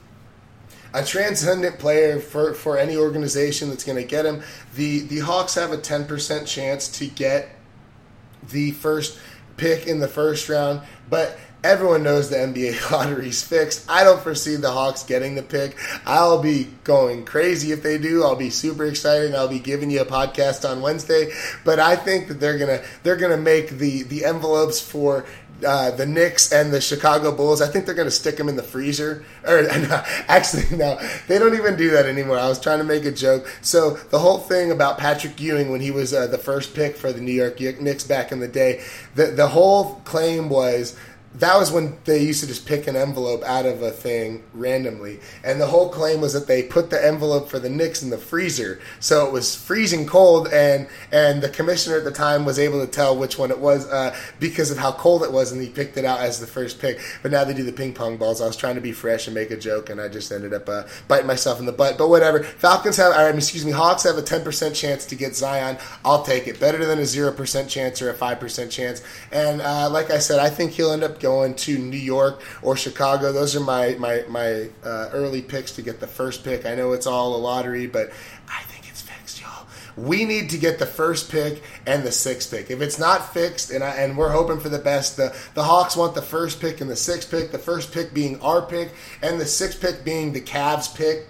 A 0.94 1.04
transcendent 1.04 1.78
player 1.78 2.20
for, 2.20 2.54
for 2.54 2.78
any 2.78 2.96
organization 2.96 3.70
that's 3.70 3.84
going 3.84 3.98
to 3.98 4.04
get 4.04 4.26
him. 4.26 4.42
The 4.76 5.02
the 5.02 5.20
Hawks 5.20 5.54
have 5.54 5.72
a 5.72 5.78
10% 5.78 6.48
chance 6.48 6.88
to 6.98 7.06
get 7.06 7.50
the 8.50 8.72
first 8.72 9.20
pick 9.58 9.86
in 9.86 10.00
the 10.00 10.08
first 10.08 10.50
round, 10.50 10.82
but 11.08 11.38
Everyone 11.64 12.04
knows 12.04 12.30
the 12.30 12.38
NBA 12.38 12.92
lottery's 12.92 13.44
fixed. 13.44 13.90
I 13.90 14.04
don't 14.04 14.22
foresee 14.22 14.56
the 14.56 14.72
Hawks 14.72 15.04
getting 15.04 15.36
the 15.36 15.44
pick. 15.44 15.78
I'll 16.06 16.42
be 16.42 16.70
going 16.84 17.26
crazy 17.26 17.72
if 17.72 17.84
they 17.84 17.98
do. 17.98 18.24
I'll 18.24 18.36
be 18.36 18.50
super 18.50 18.86
excited. 18.86 19.36
I'll 19.36 19.50
be 19.50 19.60
giving 19.60 19.92
you 19.92 20.02
a 20.02 20.06
podcast 20.06 20.70
on 20.70 20.82
Wednesday. 20.82 21.34
But 21.66 21.80
I 21.80 21.98
think 21.98 22.30
that 22.30 22.40
they're 22.40 22.58
gonna 22.58 22.82
they're 23.04 23.18
gonna 23.18 23.38
make 23.38 23.72
the 23.72 24.04
the 24.04 24.24
envelopes 24.24 24.80
for 24.80 25.26
uh, 25.66 25.92
the 25.92 26.06
Knicks 26.06 26.52
and 26.52 26.72
the 26.72 26.82
Chicago 26.82 27.36
Bulls, 27.36 27.62
I 27.62 27.68
think 27.68 27.86
they're 27.86 27.96
going 27.96 28.08
to 28.08 28.12
stick 28.12 28.38
them 28.38 28.50
in 28.50 28.56
the 28.56 28.64
freezer. 28.64 29.26
Or 29.50 29.64
no, 29.64 30.04
actually, 30.28 30.78
no, 30.78 31.00
they 31.28 31.40
don't 31.40 31.56
even 31.56 31.76
do 31.76 31.92
that 31.92 32.06
anymore. 32.06 32.38
I 32.38 32.48
was 32.50 32.60
trying 32.60 32.80
to 32.80 32.84
make 32.84 33.06
a 33.06 33.12
joke. 33.12 33.48
So 33.62 33.92
the 33.92 34.20
whole 34.20 34.38
thing 34.38 34.70
about 34.70 35.00
Patrick 35.00 35.40
Ewing 35.40 35.72
when 35.72 35.82
he 35.82 35.90
was 35.90 36.14
uh, 36.14 36.28
the 36.28 36.38
first 36.38 36.76
pick 36.76 36.96
for 36.96 37.12
the 37.12 37.22
New 37.22 37.32
York 37.32 37.60
Knicks 37.60 38.04
back 38.04 38.32
in 38.32 38.40
the 38.42 38.48
day, 38.48 38.84
the 39.16 39.28
the 39.28 39.48
whole 39.48 39.96
claim 40.06 40.50
was 40.50 40.96
that 41.36 41.58
was 41.58 41.72
when 41.72 41.96
they 42.06 42.24
used 42.24 42.42
to 42.42 42.48
just 42.48 42.66
pick 42.66 42.88
an 42.88 42.96
envelope 42.96 43.44
out 43.44 43.68
of 43.68 43.84
a 43.84 43.92
thing 43.92 44.44
randomly. 44.54 45.20
And 45.44 45.62
the 45.62 45.68
whole 45.68 45.90
claim 45.90 46.22
was 46.22 46.34
that 46.34 46.48
they 46.48 46.64
put 46.64 46.90
the 46.90 47.06
envelope 47.06 47.50
for 47.50 47.60
the 47.60 47.70
Knicks 47.70 48.02
in 48.02 48.10
the 48.10 48.18
freezer. 48.18 48.80
So 49.00 49.28
it 49.28 49.32
was 49.32 49.56
freezing 49.56 50.08
cold, 50.08 50.48
and, 50.48 50.88
and 51.12 51.42
the 51.42 51.50
commissioner 51.50 51.98
at 51.98 52.04
the 52.04 52.12
time 52.12 52.46
was 52.46 52.58
able 52.58 52.84
to 52.84 52.92
tell 52.92 53.16
which 53.16 53.38
one 53.38 53.52
it 53.52 53.60
was 53.60 53.88
uh, 53.88 54.18
because 54.40 54.72
of 54.72 54.80
how 54.80 54.92
cold 54.92 55.22
it 55.22 55.32
was, 55.32 55.52
and 55.52 55.62
he 55.62 55.70
picked 55.70 55.98
it 55.98 56.06
out 56.06 56.20
as 56.20 56.40
the 56.40 56.48
first 56.48 56.80
pick. 56.80 57.00
But 57.22 57.32
now 57.32 57.44
they 57.44 57.54
do 57.54 57.64
the 57.64 57.74
ping 57.74 57.94
pong 57.94 58.18
balls. 58.18 58.42
I 58.42 58.48
was 58.48 58.58
trying 58.58 58.76
to 58.76 58.82
be 58.82 58.92
fresh 58.92 59.28
and 59.28 59.36
make 59.36 59.52
a 59.52 59.58
joke, 59.58 59.92
and 59.92 60.02
I 60.02 60.08
just 60.08 60.32
ended 60.32 60.54
up 60.54 60.68
uh, 60.68 60.84
biting 61.08 61.28
myself 61.28 61.60
in 61.60 61.68
the 61.68 61.72
butt. 61.72 62.00
But 62.00 62.10
whatever. 62.10 62.42
Falcons 62.42 62.98
have, 62.98 63.16
or, 63.16 63.30
excuse 63.30 63.66
me, 63.66 63.72
Hawks 63.72 64.02
have 64.04 64.18
a 64.18 64.24
10% 64.24 64.74
chance 64.74 65.06
to 65.06 65.16
get 65.16 65.36
Zion. 65.36 65.78
I'll 66.04 66.24
take 66.24 66.48
it. 66.48 66.60
Better 66.60 66.84
than 66.84 66.98
a 66.98 67.04
0% 67.04 67.70
chance 67.70 68.02
or 68.02 68.10
a 68.10 68.16
5% 68.16 68.72
chance. 68.72 69.04
And 69.32 69.62
uh, 69.62 69.90
like 69.92 70.10
I 70.10 70.18
said, 70.18 70.40
I 70.40 70.50
think 70.50 70.72
he'll 70.72 70.92
end 70.92 71.04
up 71.04 71.19
going 71.20 71.56
to 71.56 71.78
New 71.78 71.98
York 71.98 72.42
or 72.62 72.76
Chicago. 72.76 73.32
Those 73.32 73.56
are 73.56 73.60
my 73.60 73.96
my 74.00 74.24
my 74.28 74.70
uh, 74.84 75.10
early 75.12 75.42
picks 75.42 75.72
to 75.74 75.82
get 75.82 76.00
the 76.00 76.08
first 76.08 76.44
pick. 76.44 76.66
I 76.66 76.76
know 76.76 76.94
it's 76.94 77.08
all 77.08 77.36
a 77.36 77.38
lottery, 77.38 77.88
but 77.88 78.12
I 78.48 78.62
think 78.64 78.90
it's 78.90 79.02
fixed, 79.02 79.42
y'all. 79.42 79.68
We 79.96 80.26
need 80.26 80.50
to 80.52 80.58
get 80.58 80.80
the 80.80 80.86
first 80.86 81.32
pick 81.32 81.64
and 81.86 82.04
the 82.04 82.12
sixth 82.12 82.52
pick. 82.52 82.70
If 82.72 82.82
it's 82.82 83.00
not 83.00 83.34
fixed, 83.34 83.72
and 83.72 83.84
I, 83.84 83.92
and 83.92 84.18
we're 84.18 84.32
hoping 84.32 84.60
for 84.60 84.70
the 84.70 84.80
best, 84.80 85.18
the 85.18 85.36
the 85.54 85.64
Hawks 85.64 85.96
want 85.96 86.16
the 86.16 86.22
first 86.22 86.60
pick 86.60 86.82
and 86.82 86.90
the 86.90 86.96
sixth 86.96 87.30
pick. 87.30 87.52
The 87.52 87.60
first 87.60 87.92
pick 87.92 88.14
being 88.14 88.40
our 88.42 88.62
pick, 88.62 88.94
and 89.22 89.40
the 89.40 89.46
sixth 89.46 89.82
pick 89.82 90.04
being 90.04 90.34
the 90.34 90.42
Cavs 90.42 90.96
pick 90.96 91.28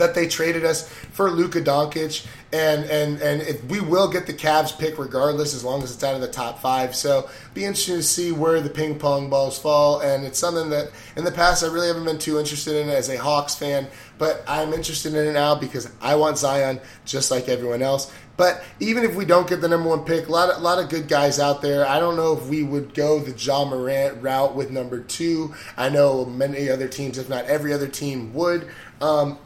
that 0.00 0.14
they 0.14 0.26
traded 0.26 0.64
us 0.64 0.88
for 0.88 1.30
Luka 1.30 1.60
Doncic, 1.60 2.26
and 2.52 2.84
and 2.84 3.20
and 3.22 3.42
it, 3.42 3.64
we 3.64 3.80
will 3.80 4.10
get 4.10 4.26
the 4.26 4.34
Cavs 4.34 4.76
pick 4.76 4.98
regardless, 4.98 5.54
as 5.54 5.64
long 5.64 5.82
as 5.82 5.94
it's 5.94 6.02
out 6.02 6.14
of 6.14 6.20
the 6.20 6.28
top 6.28 6.58
five. 6.58 6.96
So 6.96 7.30
be 7.54 7.64
interesting 7.64 7.96
to 7.96 8.02
see 8.02 8.32
where 8.32 8.60
the 8.60 8.70
ping 8.70 8.98
pong 8.98 9.30
balls 9.30 9.58
fall, 9.58 10.00
and 10.00 10.24
it's 10.24 10.38
something 10.38 10.70
that 10.70 10.90
in 11.16 11.24
the 11.24 11.32
past 11.32 11.62
I 11.62 11.68
really 11.68 11.86
haven't 11.86 12.04
been 12.04 12.18
too 12.18 12.38
interested 12.38 12.74
in 12.76 12.88
as 12.88 13.08
a 13.08 13.16
Hawks 13.16 13.54
fan, 13.54 13.86
but 14.18 14.42
I'm 14.48 14.72
interested 14.72 15.14
in 15.14 15.26
it 15.28 15.32
now 15.32 15.54
because 15.54 15.90
I 16.00 16.16
want 16.16 16.38
Zion 16.38 16.80
just 17.04 17.30
like 17.30 17.48
everyone 17.48 17.82
else. 17.82 18.12
But 18.40 18.64
even 18.80 19.04
if 19.04 19.14
we 19.14 19.26
don't 19.26 19.46
get 19.46 19.60
the 19.60 19.68
number 19.68 19.90
one 19.90 20.02
pick, 20.02 20.28
a 20.28 20.32
lot 20.32 20.48
of, 20.48 20.62
lot 20.62 20.78
of 20.78 20.88
good 20.88 21.08
guys 21.08 21.38
out 21.38 21.60
there. 21.60 21.86
I 21.86 22.00
don't 22.00 22.16
know 22.16 22.32
if 22.32 22.46
we 22.46 22.62
would 22.62 22.94
go 22.94 23.18
the 23.18 23.32
Ja 23.32 23.66
Morant 23.66 24.22
route 24.22 24.54
with 24.54 24.70
number 24.70 25.00
two. 25.00 25.54
I 25.76 25.90
know 25.90 26.24
many 26.24 26.70
other 26.70 26.88
teams, 26.88 27.18
if 27.18 27.28
not 27.28 27.44
every 27.44 27.74
other 27.74 27.86
team, 27.86 28.32
would. 28.32 28.66
Um, 29.02 29.38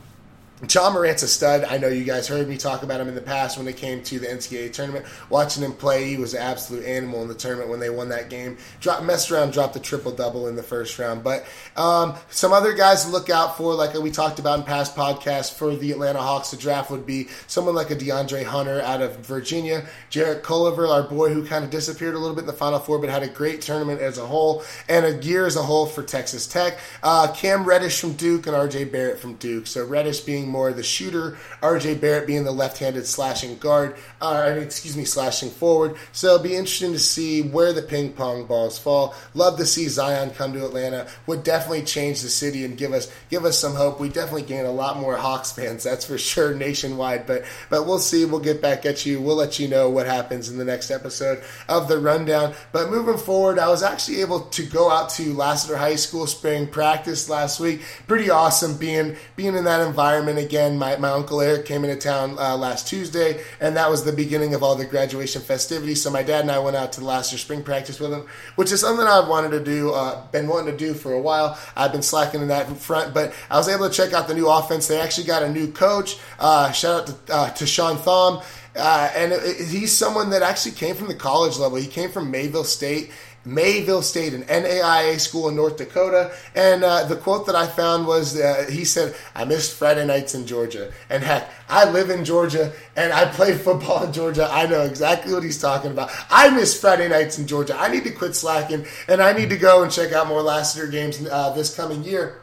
Ja 0.62 0.88
Morant's 0.88 1.25
a 1.25 1.29
stud. 1.29 1.64
I 1.64 1.79
know 1.79 1.88
you 1.88 2.05
guys 2.05 2.29
heard 2.29 2.49
me 2.49 2.57
talk 2.57 2.85
about 2.85 3.01
him 3.01 3.09
in 3.09 3.17
the 3.17 3.21
past 3.21 3.59
when 3.59 3.67
it 3.67 3.77
came 3.77 4.05
to 4.05 4.21
the 4.21 4.29
NCAA 4.29 4.73
tournament. 4.73 5.05
Watching 5.29 5.64
him 5.64 5.73
play, 5.73 6.09
he 6.09 6.17
was 6.17 6.33
an 6.33 6.43
absolute 6.43 6.85
animal 6.85 7.23
in 7.23 7.29
the 7.29 7.35
tournament 7.35 7.71
when 7.71 7.81
they 7.81 7.90
won 7.90 8.09
that 8.11 8.31
game. 8.31 8.57
Drop, 8.81 9.03
messed 9.03 9.33
around, 9.33 9.53
dropped 9.53 9.75
a 9.75 9.81
triple 9.81 10.12
double 10.12 10.47
in 10.47 10.55
the 10.55 10.62
first 10.62 10.97
round. 10.97 11.25
But 11.25 11.45
um, 11.77 12.14
some 12.31 12.53
other 12.53 12.73
guys 12.73 13.05
to 13.05 13.11
look 13.11 13.31
out 13.31 13.57
for, 13.57 13.75
like 13.75 13.95
we 13.95 14.12
talked 14.12 14.38
about 14.38 14.61
in 14.61 14.64
past 14.64 14.95
podcasts, 14.95 15.53
for 15.53 15.75
the 15.75 15.90
Atlanta 15.90 16.21
Hawks 16.21 16.51
to 16.51 16.57
draft 16.57 16.88
would 16.88 17.05
be 17.05 17.29
someone 17.49 17.75
like 17.75 17.90
a 17.90 17.97
DeAndre 17.97 18.45
Hunter 18.45 18.81
out 18.81 19.03
of 19.03 19.27
Virginia, 19.27 19.85
Jarrett 20.09 20.45
Culver, 20.45 20.87
our 20.87 21.03
boy 21.03 21.31
who 21.31 21.45
kind 21.45 21.64
of 21.64 21.71
disappeared 21.71 22.14
a 22.14 22.19
little 22.19 22.35
bit 22.35 22.43
in 22.43 22.47
the 22.47 22.53
Final 22.53 22.79
Four, 22.79 23.01
but 23.01 23.11
had 23.11 23.25
a 23.25 23.29
great 23.29 23.61
tournament 23.61 24.01
as 24.01 24.19
a 24.19 24.27
whole 24.27 24.62
and 24.88 25.05
a 25.05 25.21
year 25.23 25.47
as 25.47 25.57
a 25.57 25.62
whole 25.62 25.87
for 25.87 26.05
Texas 26.05 26.47
Tech. 26.47 26.79
Uh, 27.03 27.33
Cam 27.33 27.64
Reddish 27.64 28.01
from 28.01 28.12
Duke 28.12 28.47
and 28.47 28.55
RJ 28.55 28.93
Barrett 28.93 29.19
from 29.19 29.35
Duke. 29.35 29.67
So 29.67 29.85
Reddish 29.85 30.21
being 30.21 30.44
being 30.45 30.53
more 30.53 30.73
the 30.73 30.83
shooter, 30.83 31.37
RJ 31.63 32.01
Barrett 32.01 32.27
being 32.27 32.45
the 32.45 32.53
left-handed 32.53 33.07
slashing 33.07 33.57
guard. 33.59 33.97
Uh, 34.21 34.55
excuse 34.59 34.97
me, 34.97 35.05
slashing 35.05 35.51
forward. 35.51 35.97
So 36.13 36.35
it'll 36.35 36.43
be 36.43 36.57
interesting 36.57 36.93
to 36.93 36.99
see 36.99 37.43
where 37.43 37.73
the 37.73 37.83
ping 37.83 38.13
pong 38.13 38.47
balls 38.47 38.79
fall. 38.79 39.15
Love 39.35 39.57
to 39.59 39.67
see 39.67 39.89
Zion 39.89 40.31
come 40.31 40.53
to 40.53 40.65
Atlanta. 40.65 41.07
Would 41.27 41.45
definitely 41.45 41.83
change 41.83 42.23
the 42.23 42.29
city 42.29 42.65
and 42.65 42.77
give 42.77 42.93
us 42.93 43.11
give 43.31 43.45
us 43.45 43.59
some 43.59 43.75
hope. 43.75 44.01
We 44.01 44.09
definitely 44.09 44.43
gain 44.43 44.65
a 44.65 44.73
lot 44.73 44.99
more 44.99 45.17
Hawks 45.17 45.53
fans, 45.53 45.85
that's 45.85 46.05
for 46.05 46.19
sure, 46.19 46.55
nationwide. 46.55 47.27
But 47.27 47.45
but 47.71 47.87
we'll 47.87 47.99
see. 47.99 48.25
We'll 48.25 48.41
get 48.41 48.63
back 48.63 48.87
at 48.87 49.07
you. 49.07 49.21
We'll 49.21 49.37
let 49.37 49.59
you 49.59 49.69
know 49.69 49.91
what 49.91 50.07
happens 50.07 50.49
in 50.49 50.59
the 50.59 50.65
next 50.65 50.91
episode 50.91 51.43
of 51.69 51.89
the 51.89 51.99
rundown. 51.99 52.55
But 52.73 52.91
moving 52.91 53.19
forward, 53.19 53.59
I 53.59 53.69
was 53.69 53.83
actually 53.83 54.21
able 54.21 54.41
to 54.41 54.67
go 54.67 54.91
out 54.91 55.11
to 55.11 55.33
Lassiter 55.35 55.77
High 55.77 55.97
School 55.97 56.27
spring 56.27 56.67
practice 56.67 57.29
last 57.29 57.61
week. 57.61 57.83
Pretty 58.07 58.31
awesome 58.31 58.77
being 58.77 59.17
being 59.37 59.55
in 59.55 59.65
that 59.65 59.87
environment 59.87 60.34
again. 60.38 60.79
My 60.79 60.97
my 60.97 61.11
uncle 61.11 61.40
Eric 61.40 61.66
came 61.66 61.85
into 61.85 61.97
town 61.97 62.37
uh, 62.38 62.57
last 62.57 62.88
Tuesday, 62.88 63.42
and 63.61 63.77
that 63.77 63.90
was 63.90 64.05
the 64.05 64.12
beginning 64.12 64.55
of 64.55 64.62
all 64.62 64.75
the 64.75 64.85
graduation 64.85 65.42
festivities. 65.42 66.03
So 66.03 66.11
my 66.11 66.23
dad 66.23 66.40
and 66.40 66.51
I 66.51 66.59
went 66.59 66.77
out 66.77 66.92
to 66.92 67.01
the 67.01 67.07
Lassiter 67.07 67.38
spring 67.38 67.62
practice 67.62 68.01
with 68.01 68.12
him, 68.12 68.27
which 68.57 68.73
is 68.73 68.81
something 68.81 69.07
I've 69.07 69.29
wanted 69.29 69.51
to 69.51 69.64
do, 69.64 69.92
uh, 69.92 70.27
been 70.29 70.47
wanting 70.47 70.73
to 70.73 70.77
do 70.77 70.94
for 70.94 71.12
a 71.12 71.20
while. 71.20 71.59
I've 71.77 71.92
been 71.92 72.03
slacking 72.03 72.42
in 72.42 72.49
that 72.49 72.68
front, 72.77 73.14
but 73.14 73.33
I 73.51 73.57
was 73.57 73.68
able 73.68 73.88
to 73.88 73.94
check 73.94 74.12
out 74.12 74.29
the 74.29 74.35
new 74.35 74.49
offense. 74.49 74.87
They 74.87 75.01
actually 75.01 75.27
got 75.27 75.42
a 75.42 75.51
new 75.51 75.70
coach. 75.70 76.18
Uh, 76.38 76.73
shout 76.73 77.03
out 77.03 77.27
to, 77.27 77.35
uh, 77.35 77.51
to 77.51 77.66
Sean 77.66 77.97
Thom. 77.97 78.42
Uh, 78.77 79.11
and 79.14 79.33
it, 79.33 79.40
it, 79.44 79.68
he's 79.68 79.92
someone 79.92 80.31
that 80.31 80.42
actually 80.42 80.73
came 80.73 80.97
from 80.97 81.07
the 81.07 81.14
college 81.14 81.59
level. 81.59 81.79
He 81.79 81.87
came 81.87 82.11
from 82.11 82.31
Mayville 82.31 82.64
State. 82.64 83.12
Mayville 83.45 84.03
State, 84.03 84.33
an 84.33 84.43
NAIA 84.45 85.21
school 85.21 85.49
in 85.49 85.57
North 85.57 85.77
Dakota. 85.77 86.33
And 86.55 86.83
uh, 86.83 87.05
the 87.05 87.17
quote 87.17 87.47
that 87.47 87.55
I 87.55 87.67
found 87.67 88.07
was 88.07 88.39
uh, 88.39 88.67
he 88.71 88.85
said, 88.85 89.15
I 89.35 89.45
missed 89.45 89.77
Friday 89.77 90.07
nights 90.07 90.35
in 90.35 90.47
Georgia. 90.47 90.93
And 91.11 91.23
heck, 91.23 91.51
I 91.69 91.91
live 91.91 92.11
in 92.11 92.25
Georgia 92.25 92.73
and 92.97 93.13
I 93.13 93.27
played 93.27 93.61
football 93.61 94.05
in 94.05 94.13
Georgia. 94.13 94.49
I 94.51 94.67
know 94.67 94.83
exactly 94.83 95.33
what 95.33 95.43
he's 95.43 95.61
talking 95.61 95.91
about. 95.91 96.11
I 96.31 96.51
miss 96.51 96.79
Friday 96.79 97.09
nights 97.09 97.39
in 97.39 97.47
Georgia. 97.47 97.77
I 97.79 97.89
need 97.89 98.05
to 98.05 98.11
quit 98.11 98.35
slacking 98.35 98.87
and 99.09 99.21
I 99.21 99.33
need 99.33 99.51
to 99.51 99.59
go 99.59 99.83
and 99.83 99.93
check 99.93 100.13
out 100.13 100.27
more 100.27 100.43
Lassiter 100.43 100.87
games 100.87 101.25
uh, 101.27 101.51
this 101.51 101.75
coming 101.75 102.05
year 102.05 102.41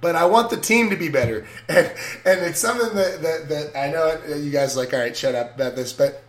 but 0.00 0.14
I 0.16 0.26
want 0.26 0.50
the 0.50 0.58
team 0.58 0.90
to 0.90 0.96
be 0.96 1.08
better. 1.08 1.46
And 1.68 1.90
and 2.26 2.40
it's 2.42 2.58
something 2.58 2.94
that, 2.94 3.22
that, 3.22 3.48
that 3.48 3.78
I 3.78 3.90
know 3.90 4.36
you 4.36 4.50
guys 4.50 4.76
like, 4.76 4.92
all 4.92 5.00
right, 5.00 5.16
shut 5.16 5.34
up 5.34 5.54
about 5.54 5.76
this, 5.76 5.94
but 5.94 6.22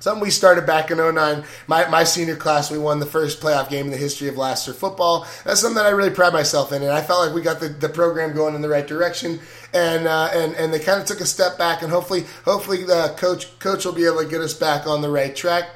something 0.00 0.20
we 0.20 0.30
started 0.30 0.66
back 0.66 0.90
in 0.90 0.98
09. 0.98 1.44
My, 1.68 1.88
my 1.88 2.04
senior 2.04 2.36
class, 2.36 2.70
we 2.70 2.78
won 2.78 2.98
the 2.98 3.06
first 3.06 3.40
playoff 3.40 3.70
game 3.70 3.86
in 3.86 3.92
the 3.92 3.96
history 3.96 4.28
of 4.28 4.36
Lassiter 4.36 4.76
football. 4.76 5.26
That's 5.44 5.60
something 5.60 5.76
that 5.76 5.86
I 5.86 5.90
really 5.90 6.10
pride 6.10 6.32
myself 6.32 6.72
in, 6.72 6.82
and 6.82 6.90
I 6.90 7.02
felt 7.02 7.24
like 7.24 7.34
we 7.34 7.42
got 7.42 7.60
the, 7.60 7.68
the 7.68 7.88
program 7.88 8.34
going 8.34 8.54
in 8.54 8.62
the 8.62 8.68
right 8.68 8.86
direction. 8.86 9.40
And 9.72 10.08
uh, 10.08 10.30
and 10.32 10.54
and 10.56 10.74
they 10.74 10.80
kind 10.80 11.00
of 11.00 11.06
took 11.06 11.20
a 11.20 11.26
step 11.26 11.56
back, 11.56 11.82
and 11.82 11.92
hopefully 11.92 12.24
hopefully 12.44 12.82
the 12.82 13.14
coach 13.16 13.56
coach 13.60 13.84
will 13.84 13.92
be 13.92 14.04
able 14.04 14.22
to 14.22 14.28
get 14.28 14.40
us 14.40 14.52
back 14.52 14.88
on 14.88 15.00
the 15.00 15.08
right 15.08 15.34
track 15.36 15.68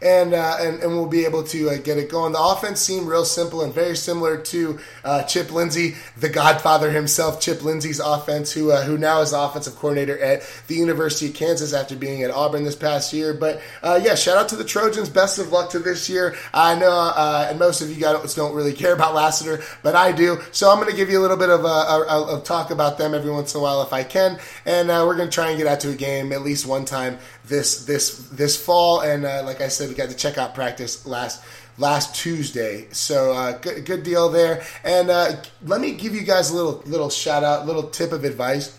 and 0.00 0.34
uh, 0.34 0.56
and, 0.60 0.80
and 0.80 0.92
we'll 0.92 1.06
be 1.06 1.24
able 1.24 1.42
to 1.44 1.70
uh, 1.70 1.76
get 1.78 1.98
it 1.98 2.10
going. 2.10 2.32
The 2.32 2.40
offense 2.42 2.80
seemed 2.80 3.06
real 3.06 3.24
simple 3.24 3.62
and 3.62 3.72
very 3.72 3.96
similar 3.96 4.36
to 4.38 4.78
uh, 5.04 5.22
Chip 5.24 5.52
Lindsey, 5.52 5.96
the 6.16 6.28
Godfather 6.28 6.90
himself, 6.90 7.40
Chip 7.40 7.62
Lindsey's 7.62 8.00
offense, 8.00 8.52
who 8.52 8.70
uh, 8.70 8.82
who 8.84 8.96
now 8.96 9.20
is 9.20 9.32
the 9.32 9.40
offensive 9.40 9.76
coordinator 9.76 10.18
at 10.18 10.42
the 10.68 10.76
University 10.76 11.28
of 11.28 11.34
Kansas 11.34 11.72
after 11.72 11.96
being 11.96 12.22
at 12.22 12.30
Auburn 12.30 12.64
this 12.64 12.76
past 12.76 13.12
year. 13.12 13.34
But 13.34 13.60
uh, 13.82 14.00
yeah, 14.02 14.14
shout 14.14 14.36
out 14.36 14.48
to 14.50 14.56
the 14.56 14.64
Trojans. 14.64 15.08
Best 15.08 15.38
of 15.38 15.50
luck 15.50 15.70
to 15.70 15.78
this 15.78 16.08
year. 16.08 16.36
I 16.54 16.78
know, 16.78 16.92
uh, 16.92 17.46
and 17.50 17.58
most 17.58 17.80
of 17.80 17.90
you 17.90 17.96
guys 17.96 18.34
don't 18.34 18.54
really 18.54 18.72
care 18.72 18.94
about 18.94 19.14
Lassiter, 19.14 19.62
but 19.82 19.94
I 19.94 20.12
do. 20.12 20.38
So 20.52 20.70
I'm 20.70 20.78
going 20.78 20.90
to 20.90 20.96
give 20.96 21.10
you 21.10 21.18
a 21.18 21.22
little 21.22 21.36
bit 21.36 21.50
of 21.50 21.64
a, 21.64 21.66
a, 21.66 22.38
a, 22.38 22.42
talk 22.42 22.70
about 22.70 22.98
them 22.98 23.14
every 23.14 23.30
once 23.30 23.54
in 23.54 23.60
a 23.60 23.62
while 23.62 23.82
if 23.82 23.92
I 23.92 24.04
can, 24.04 24.38
and 24.64 24.88
we're 24.88 25.16
going 25.16 25.28
to 25.28 25.34
try 25.34 25.48
and 25.48 25.58
get 25.58 25.66
out 25.66 25.80
to 25.80 25.90
a 25.90 25.94
game 25.94 26.32
at 26.32 26.42
least 26.42 26.66
one 26.66 26.84
time 26.84 27.18
this 27.44 27.84
this 27.86 28.18
this 28.28 28.62
fall. 28.62 29.00
And 29.00 29.22
like 29.22 29.60
I 29.60 29.68
said, 29.68 29.87
we 29.88 29.94
got 29.94 30.10
to 30.10 30.16
check 30.16 30.38
out 30.38 30.54
practice 30.54 31.06
last 31.06 31.42
last 31.78 32.14
Tuesday. 32.14 32.88
So 32.92 33.32
uh, 33.32 33.58
good 33.58 33.84
good 33.84 34.02
deal 34.02 34.28
there. 34.28 34.64
And 34.84 35.10
uh, 35.10 35.42
let 35.64 35.80
me 35.80 35.92
give 35.92 36.14
you 36.14 36.22
guys 36.22 36.50
a 36.50 36.56
little 36.56 36.82
little 36.86 37.10
shout 37.10 37.44
out, 37.44 37.66
little 37.66 37.84
tip 37.84 38.12
of 38.12 38.24
advice. 38.24 38.78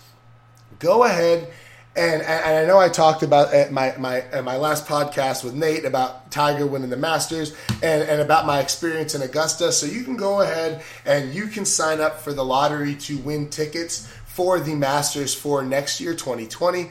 Go 0.80 1.04
ahead. 1.04 1.52
And, 1.95 2.22
and 2.22 2.58
I 2.58 2.65
know 2.65 2.78
I 2.78 2.88
talked 2.88 3.24
about 3.24 3.54
at 3.54 3.74
my, 3.74 3.93
my, 3.98 4.22
at 4.22 4.45
my 4.45 4.56
last 4.56 4.86
podcast 4.86 5.43
with 5.43 5.54
Nate 5.54 5.84
about 5.84 6.32
Tiger 6.32 6.65
winning 6.65 6.89
the 6.89 6.95
Masters 6.95 7.54
and, 7.84 8.04
and 8.04 8.22
about 8.22 8.45
my 8.45 8.62
experience 8.62 9.15
in 9.15 9.22
Augusta. 9.22 9.72
So 9.72 9.86
you 9.86 10.04
can 10.04 10.15
go 10.15 10.39
ahead 10.39 10.84
and 11.06 11.34
you 11.34 11.48
can 11.48 11.65
sign 11.65 12.00
up 12.00 12.22
for 12.22 12.32
the 12.32 12.45
lottery 12.45 12.95
to 12.95 13.17
win 13.17 13.50
tickets 13.50 14.08
for 14.28 14.60
the 14.62 14.76
Masters 14.76 15.34
for 15.34 15.63
next 15.63 16.00
year, 16.00 16.13
2020 16.13 16.89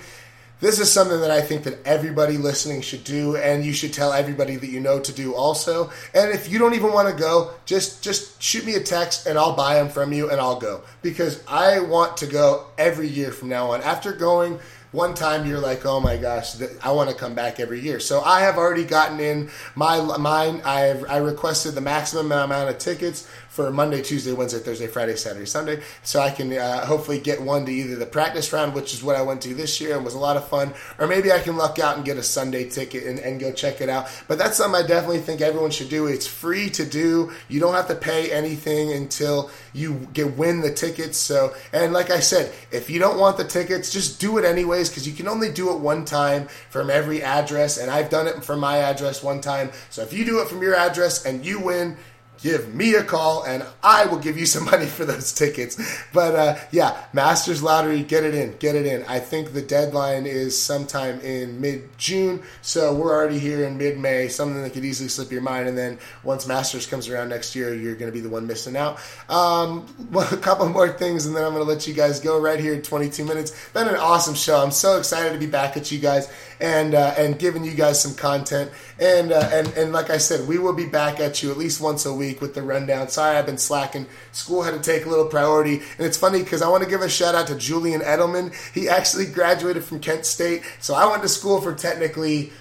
this 0.60 0.80
is 0.80 0.90
something 0.90 1.20
that 1.20 1.30
I 1.30 1.40
think 1.40 1.64
that 1.64 1.84
everybody 1.86 2.36
listening 2.36 2.80
should 2.80 3.04
do, 3.04 3.36
and 3.36 3.64
you 3.64 3.72
should 3.72 3.92
tell 3.92 4.12
everybody 4.12 4.56
that 4.56 4.68
you 4.68 4.80
know 4.80 4.98
to 4.98 5.12
do 5.12 5.34
also. 5.34 5.90
And 6.14 6.30
if 6.30 6.50
you 6.50 6.58
don't 6.58 6.74
even 6.74 6.92
want 6.92 7.08
to 7.08 7.14
go, 7.14 7.52
just 7.64 8.02
just 8.02 8.42
shoot 8.42 8.64
me 8.64 8.74
a 8.74 8.80
text, 8.80 9.26
and 9.26 9.38
I'll 9.38 9.54
buy 9.54 9.74
them 9.74 9.88
from 9.88 10.12
you, 10.12 10.30
and 10.30 10.40
I'll 10.40 10.58
go 10.58 10.82
because 11.02 11.42
I 11.46 11.80
want 11.80 12.16
to 12.18 12.26
go 12.26 12.66
every 12.76 13.08
year 13.08 13.30
from 13.30 13.48
now 13.48 13.72
on. 13.72 13.82
After 13.82 14.12
going 14.12 14.58
one 14.90 15.14
time 15.14 15.46
you're 15.46 15.60
like, 15.60 15.84
oh 15.84 16.00
my 16.00 16.16
gosh, 16.16 16.56
I 16.82 16.92
want 16.92 17.10
to 17.10 17.16
come 17.16 17.34
back 17.34 17.60
every 17.60 17.80
year. 17.80 18.00
So 18.00 18.22
I 18.22 18.40
have 18.40 18.56
already 18.56 18.84
gotten 18.84 19.20
in 19.20 19.50
my 19.74 20.00
mine. 20.16 20.62
I've 20.64 21.04
I 21.08 21.18
requested 21.18 21.74
the 21.74 21.80
maximum 21.80 22.32
amount 22.32 22.70
of 22.70 22.78
tickets 22.78 23.28
for 23.58 23.72
Monday, 23.72 24.00
Tuesday, 24.00 24.32
Wednesday, 24.32 24.60
Thursday, 24.60 24.86
Friday, 24.86 25.16
Saturday, 25.16 25.44
Sunday. 25.44 25.82
So 26.04 26.20
I 26.20 26.30
can 26.30 26.52
uh, 26.52 26.86
hopefully 26.86 27.18
get 27.18 27.42
one 27.42 27.66
to 27.66 27.72
either 27.72 27.96
the 27.96 28.06
practice 28.06 28.52
round, 28.52 28.72
which 28.72 28.94
is 28.94 29.02
what 29.02 29.16
I 29.16 29.22
went 29.22 29.42
to 29.42 29.52
this 29.52 29.80
year 29.80 29.96
and 29.96 30.04
was 30.04 30.14
a 30.14 30.18
lot 30.20 30.36
of 30.36 30.46
fun, 30.46 30.72
or 30.96 31.08
maybe 31.08 31.32
I 31.32 31.40
can 31.40 31.56
luck 31.56 31.80
out 31.80 31.96
and 31.96 32.04
get 32.04 32.18
a 32.18 32.22
Sunday 32.22 32.68
ticket 32.70 33.02
and, 33.02 33.18
and 33.18 33.40
go 33.40 33.50
check 33.50 33.80
it 33.80 33.88
out. 33.88 34.06
But 34.28 34.38
that's 34.38 34.56
something 34.56 34.80
I 34.80 34.86
definitely 34.86 35.18
think 35.18 35.40
everyone 35.40 35.72
should 35.72 35.88
do. 35.88 36.06
It's 36.06 36.24
free 36.24 36.70
to 36.70 36.84
do. 36.84 37.32
You 37.48 37.58
don't 37.58 37.74
have 37.74 37.88
to 37.88 37.96
pay 37.96 38.30
anything 38.30 38.92
until 38.92 39.50
you 39.72 40.06
get 40.12 40.36
win 40.36 40.60
the 40.60 40.72
tickets. 40.72 41.18
So, 41.18 41.52
and 41.72 41.92
like 41.92 42.10
I 42.10 42.20
said, 42.20 42.52
if 42.70 42.88
you 42.88 43.00
don't 43.00 43.18
want 43.18 43.38
the 43.38 43.44
tickets, 43.44 43.92
just 43.92 44.20
do 44.20 44.38
it 44.38 44.44
anyways 44.44 44.88
because 44.88 45.08
you 45.08 45.14
can 45.14 45.26
only 45.26 45.50
do 45.50 45.72
it 45.72 45.80
one 45.80 46.04
time 46.04 46.46
from 46.70 46.90
every 46.90 47.24
address. 47.24 47.76
And 47.76 47.90
I've 47.90 48.08
done 48.08 48.28
it 48.28 48.44
from 48.44 48.60
my 48.60 48.76
address 48.76 49.20
one 49.20 49.40
time. 49.40 49.72
So 49.90 50.02
if 50.02 50.12
you 50.12 50.24
do 50.24 50.40
it 50.42 50.46
from 50.46 50.62
your 50.62 50.76
address 50.76 51.26
and 51.26 51.44
you 51.44 51.58
win, 51.58 51.96
give 52.42 52.74
me 52.74 52.94
a 52.94 53.02
call 53.02 53.44
and 53.44 53.64
I 53.82 54.06
will 54.06 54.18
give 54.18 54.38
you 54.38 54.46
some 54.46 54.64
money 54.70 54.86
for 54.86 55.04
those 55.04 55.32
tickets. 55.32 55.76
But 56.12 56.34
uh, 56.34 56.56
yeah, 56.70 57.04
Masters 57.12 57.62
Lottery, 57.62 58.02
get 58.02 58.24
it 58.24 58.34
in, 58.34 58.56
get 58.58 58.74
it 58.74 58.86
in. 58.86 59.04
I 59.04 59.18
think 59.18 59.52
the 59.52 59.62
deadline 59.62 60.26
is 60.26 60.60
sometime 60.60 61.20
in 61.20 61.60
mid 61.60 61.88
June, 61.98 62.42
so 62.62 62.94
we're 62.94 63.14
already 63.14 63.38
here 63.38 63.64
in 63.64 63.76
mid 63.76 63.98
May, 63.98 64.28
something 64.28 64.62
that 64.62 64.72
could 64.72 64.84
easily 64.84 65.08
slip 65.08 65.30
your 65.30 65.42
mind. 65.42 65.68
And 65.68 65.76
then 65.76 65.98
once 66.22 66.46
Masters 66.46 66.86
comes 66.86 67.08
around 67.08 67.28
next 67.28 67.54
year, 67.54 67.74
you're 67.74 67.94
going 67.94 68.10
to 68.10 68.14
be 68.14 68.20
the 68.20 68.28
one 68.28 68.46
missing 68.46 68.76
out. 68.76 68.98
Um, 69.28 69.86
well, 70.10 70.32
a 70.32 70.36
couple 70.36 70.68
more 70.68 70.88
things, 70.88 71.26
and 71.26 71.34
then 71.34 71.44
I'm 71.44 71.52
going 71.52 71.64
to 71.64 71.68
let 71.68 71.86
you 71.86 71.94
guys 71.94 72.20
go 72.20 72.40
right 72.40 72.60
here 72.60 72.74
in 72.74 72.82
22 72.82 73.24
minutes. 73.24 73.68
Been 73.72 73.88
an 73.88 73.96
awesome 73.96 74.34
show. 74.34 74.62
I'm 74.62 74.70
so 74.70 74.98
excited 74.98 75.32
to 75.32 75.38
be 75.38 75.46
back 75.46 75.76
at 75.76 75.90
you 75.90 75.98
guys 75.98 76.30
and 76.60 76.94
uh, 76.94 77.14
and 77.16 77.38
giving 77.38 77.64
you 77.64 77.74
guys 77.74 78.00
some 78.00 78.14
content. 78.14 78.70
And 78.98 79.32
uh, 79.32 79.48
and 79.52 79.68
and 79.76 79.92
like 79.92 80.10
I 80.10 80.18
said, 80.18 80.48
we 80.48 80.58
will 80.58 80.72
be 80.72 80.86
back 80.86 81.20
at 81.20 81.42
you 81.42 81.50
at 81.50 81.56
least 81.56 81.80
once 81.80 82.06
a 82.06 82.12
week 82.12 82.40
with 82.40 82.54
the 82.54 82.62
rundown. 82.62 83.08
Sorry, 83.08 83.36
I've 83.36 83.46
been 83.46 83.58
slacking. 83.58 84.06
School 84.32 84.62
had 84.62 84.74
to 84.74 84.80
take 84.80 85.06
a 85.06 85.08
little 85.08 85.26
priority, 85.26 85.76
and 85.98 86.06
it's 86.06 86.16
funny 86.16 86.42
because 86.42 86.62
I 86.62 86.68
want 86.68 86.84
to 86.84 86.88
give 86.88 87.00
a 87.00 87.08
shout 87.08 87.34
out 87.34 87.46
to 87.48 87.56
Julian 87.56 88.00
Edelman. 88.00 88.54
He 88.74 88.88
actually 88.88 89.26
graduated 89.26 89.84
from 89.84 90.00
Kent 90.00 90.26
State, 90.26 90.62
so 90.80 90.94
I 90.94 91.06
went 91.06 91.22
to 91.22 91.28
school 91.28 91.60
for 91.60 91.74
technically. 91.74 92.52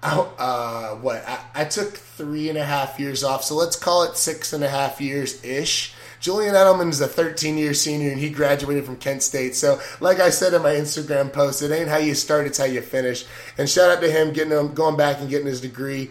Uh, 0.00 0.94
what 0.94 1.26
I, 1.26 1.40
I 1.56 1.64
took 1.64 1.96
three 1.96 2.48
and 2.48 2.56
a 2.56 2.64
half 2.64 3.00
years 3.00 3.24
off, 3.24 3.42
so 3.42 3.56
let's 3.56 3.74
call 3.74 4.04
it 4.04 4.16
six 4.16 4.52
and 4.52 4.62
a 4.62 4.68
half 4.68 5.00
years 5.00 5.42
ish. 5.44 5.92
Julian 6.20 6.54
Edelman 6.54 6.90
is 6.90 7.00
a 7.00 7.06
13 7.06 7.56
year 7.56 7.74
senior 7.74 8.10
and 8.10 8.20
he 8.20 8.30
graduated 8.30 8.84
from 8.84 8.96
Kent 8.96 9.22
State. 9.22 9.54
So, 9.54 9.80
like 10.00 10.20
I 10.20 10.30
said 10.30 10.54
in 10.54 10.62
my 10.62 10.72
Instagram 10.72 11.32
post, 11.32 11.62
it 11.62 11.70
ain't 11.70 11.88
how 11.88 11.98
you 11.98 12.14
start, 12.14 12.46
it's 12.46 12.58
how 12.58 12.64
you 12.64 12.80
finish. 12.80 13.24
And 13.56 13.68
shout 13.68 13.90
out 13.90 14.00
to 14.00 14.10
him 14.10 14.32
getting 14.32 14.52
him, 14.52 14.74
going 14.74 14.96
back 14.96 15.20
and 15.20 15.28
getting 15.30 15.46
his 15.46 15.60
degree. 15.60 16.10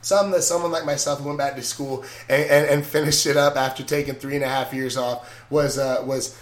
Something 0.00 0.32
that 0.32 0.42
someone 0.42 0.70
like 0.70 0.84
myself 0.84 1.18
who 1.18 1.26
went 1.26 1.38
back 1.38 1.56
to 1.56 1.62
school 1.62 2.04
and, 2.28 2.48
and, 2.48 2.66
and, 2.68 2.86
finished 2.86 3.26
it 3.26 3.36
up 3.36 3.56
after 3.56 3.82
taking 3.82 4.14
three 4.14 4.36
and 4.36 4.44
a 4.44 4.48
half 4.48 4.72
years 4.72 4.96
off 4.96 5.44
was 5.50 5.78
uh, 5.78 6.02
was 6.06 6.38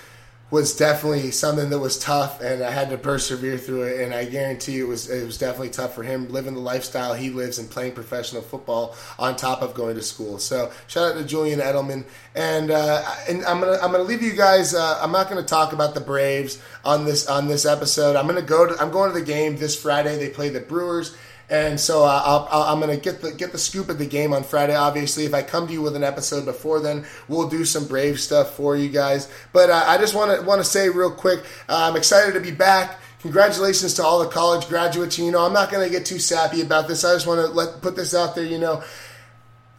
was 0.50 0.76
definitely 0.76 1.30
something 1.30 1.70
that 1.70 1.78
was 1.78 1.98
tough, 1.98 2.40
and 2.40 2.62
I 2.62 2.70
had 2.70 2.90
to 2.90 2.98
persevere 2.98 3.58
through 3.58 3.84
it. 3.84 4.00
And 4.02 4.14
I 4.14 4.24
guarantee 4.24 4.78
it 4.78 4.86
was 4.86 5.10
it 5.10 5.24
was 5.24 5.38
definitely 5.38 5.70
tough 5.70 5.94
for 5.94 6.02
him 6.02 6.28
living 6.28 6.54
the 6.54 6.60
lifestyle 6.60 7.14
he 7.14 7.30
lives 7.30 7.58
and 7.58 7.68
playing 7.68 7.92
professional 7.92 8.42
football 8.42 8.94
on 9.18 9.36
top 9.36 9.62
of 9.62 9.74
going 9.74 9.96
to 9.96 10.02
school. 10.02 10.38
So 10.38 10.70
shout 10.86 11.12
out 11.12 11.18
to 11.18 11.24
Julian 11.24 11.60
Edelman, 11.60 12.04
and 12.34 12.70
uh, 12.70 13.02
and 13.28 13.44
I'm 13.46 13.60
gonna 13.60 13.78
I'm 13.82 13.90
gonna 13.90 14.04
leave 14.04 14.22
you 14.22 14.34
guys. 14.34 14.74
Uh, 14.74 14.98
I'm 15.02 15.12
not 15.12 15.28
gonna 15.28 15.42
talk 15.42 15.72
about 15.72 15.94
the 15.94 16.00
Braves 16.00 16.62
on 16.84 17.04
this 17.04 17.26
on 17.26 17.48
this 17.48 17.64
episode. 17.64 18.14
I'm 18.14 18.26
gonna 18.26 18.42
go 18.42 18.66
to 18.66 18.80
I'm 18.80 18.90
going 18.90 19.12
to 19.12 19.18
the 19.18 19.24
game 19.24 19.56
this 19.56 19.80
Friday. 19.80 20.16
They 20.16 20.28
play 20.28 20.50
the 20.50 20.60
Brewers 20.60 21.16
And 21.50 21.78
so 21.78 22.04
uh, 22.04 22.48
i 22.50 22.72
am 22.72 22.80
going 22.80 22.94
to 22.94 23.02
get 23.02 23.20
the 23.20 23.32
get 23.32 23.52
the 23.52 23.58
scoop 23.58 23.88
of 23.88 23.98
the 23.98 24.06
game 24.06 24.32
on 24.32 24.42
Friday. 24.42 24.74
Obviously, 24.74 25.24
if 25.24 25.34
I 25.34 25.42
come 25.42 25.66
to 25.66 25.72
you 25.72 25.82
with 25.82 25.94
an 25.94 26.04
episode 26.04 26.44
before 26.44 26.80
then, 26.80 27.04
we'll 27.28 27.48
do 27.48 27.64
some 27.64 27.86
brave 27.86 28.18
stuff 28.18 28.54
for 28.54 28.76
you 28.76 28.88
guys. 28.88 29.30
But 29.52 29.70
uh, 29.70 29.84
I 29.86 29.98
just 29.98 30.14
want 30.14 30.38
to 30.38 30.46
want 30.46 30.60
to 30.60 30.64
say 30.64 30.88
real 30.88 31.10
quick, 31.10 31.40
uh, 31.68 31.88
I'm 31.88 31.96
excited 31.96 32.32
to 32.34 32.40
be 32.40 32.50
back. 32.50 32.98
Congratulations 33.20 33.94
to 33.94 34.04
all 34.04 34.18
the 34.18 34.28
college 34.28 34.68
graduates. 34.68 35.18
You 35.18 35.30
know, 35.30 35.44
I'm 35.44 35.52
not 35.52 35.70
going 35.70 35.86
to 35.86 35.90
get 35.90 36.06
too 36.06 36.18
sappy 36.18 36.60
about 36.60 36.88
this. 36.88 37.04
I 37.04 37.14
just 37.14 37.26
want 37.26 37.40
to 37.40 37.46
let 37.46 37.80
put 37.80 37.96
this 37.96 38.14
out 38.14 38.34
there. 38.34 38.44
You 38.44 38.58
know, 38.58 38.82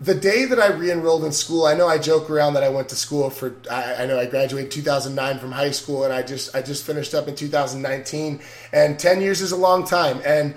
the 0.01 0.15
day 0.15 0.45
that 0.45 0.60
I 0.60 0.67
re-enrolled 0.67 1.23
in 1.23 1.32
school, 1.32 1.65
I 1.65 1.73
know 1.73 1.88
I 1.88 1.97
joke 1.97 2.30
around 2.30 2.56
that 2.56 2.63
I 2.63 2.69
went 2.69 2.89
to 2.89 2.95
school 2.95 3.30
for. 3.30 3.56
I, 3.71 4.04
I, 4.04 4.06
know 4.06 4.19
I 4.19 4.25
graduated 4.25 4.71
2009 4.71 5.39
from 5.39 5.51
high 5.51 5.71
school, 5.71 6.04
and 6.04 6.13
I 6.13 6.21
just 6.21 6.56
I 6.56 6.62
just 6.62 6.86
finished 6.86 7.13
up 7.13 7.28
in 7.28 7.36
2019, 7.36 8.41
and 8.73 8.99
10 8.99 9.21
years 9.21 9.41
is 9.41 9.51
a 9.51 9.56
long 9.56 9.86
time, 9.86 10.21
and 10.25 10.56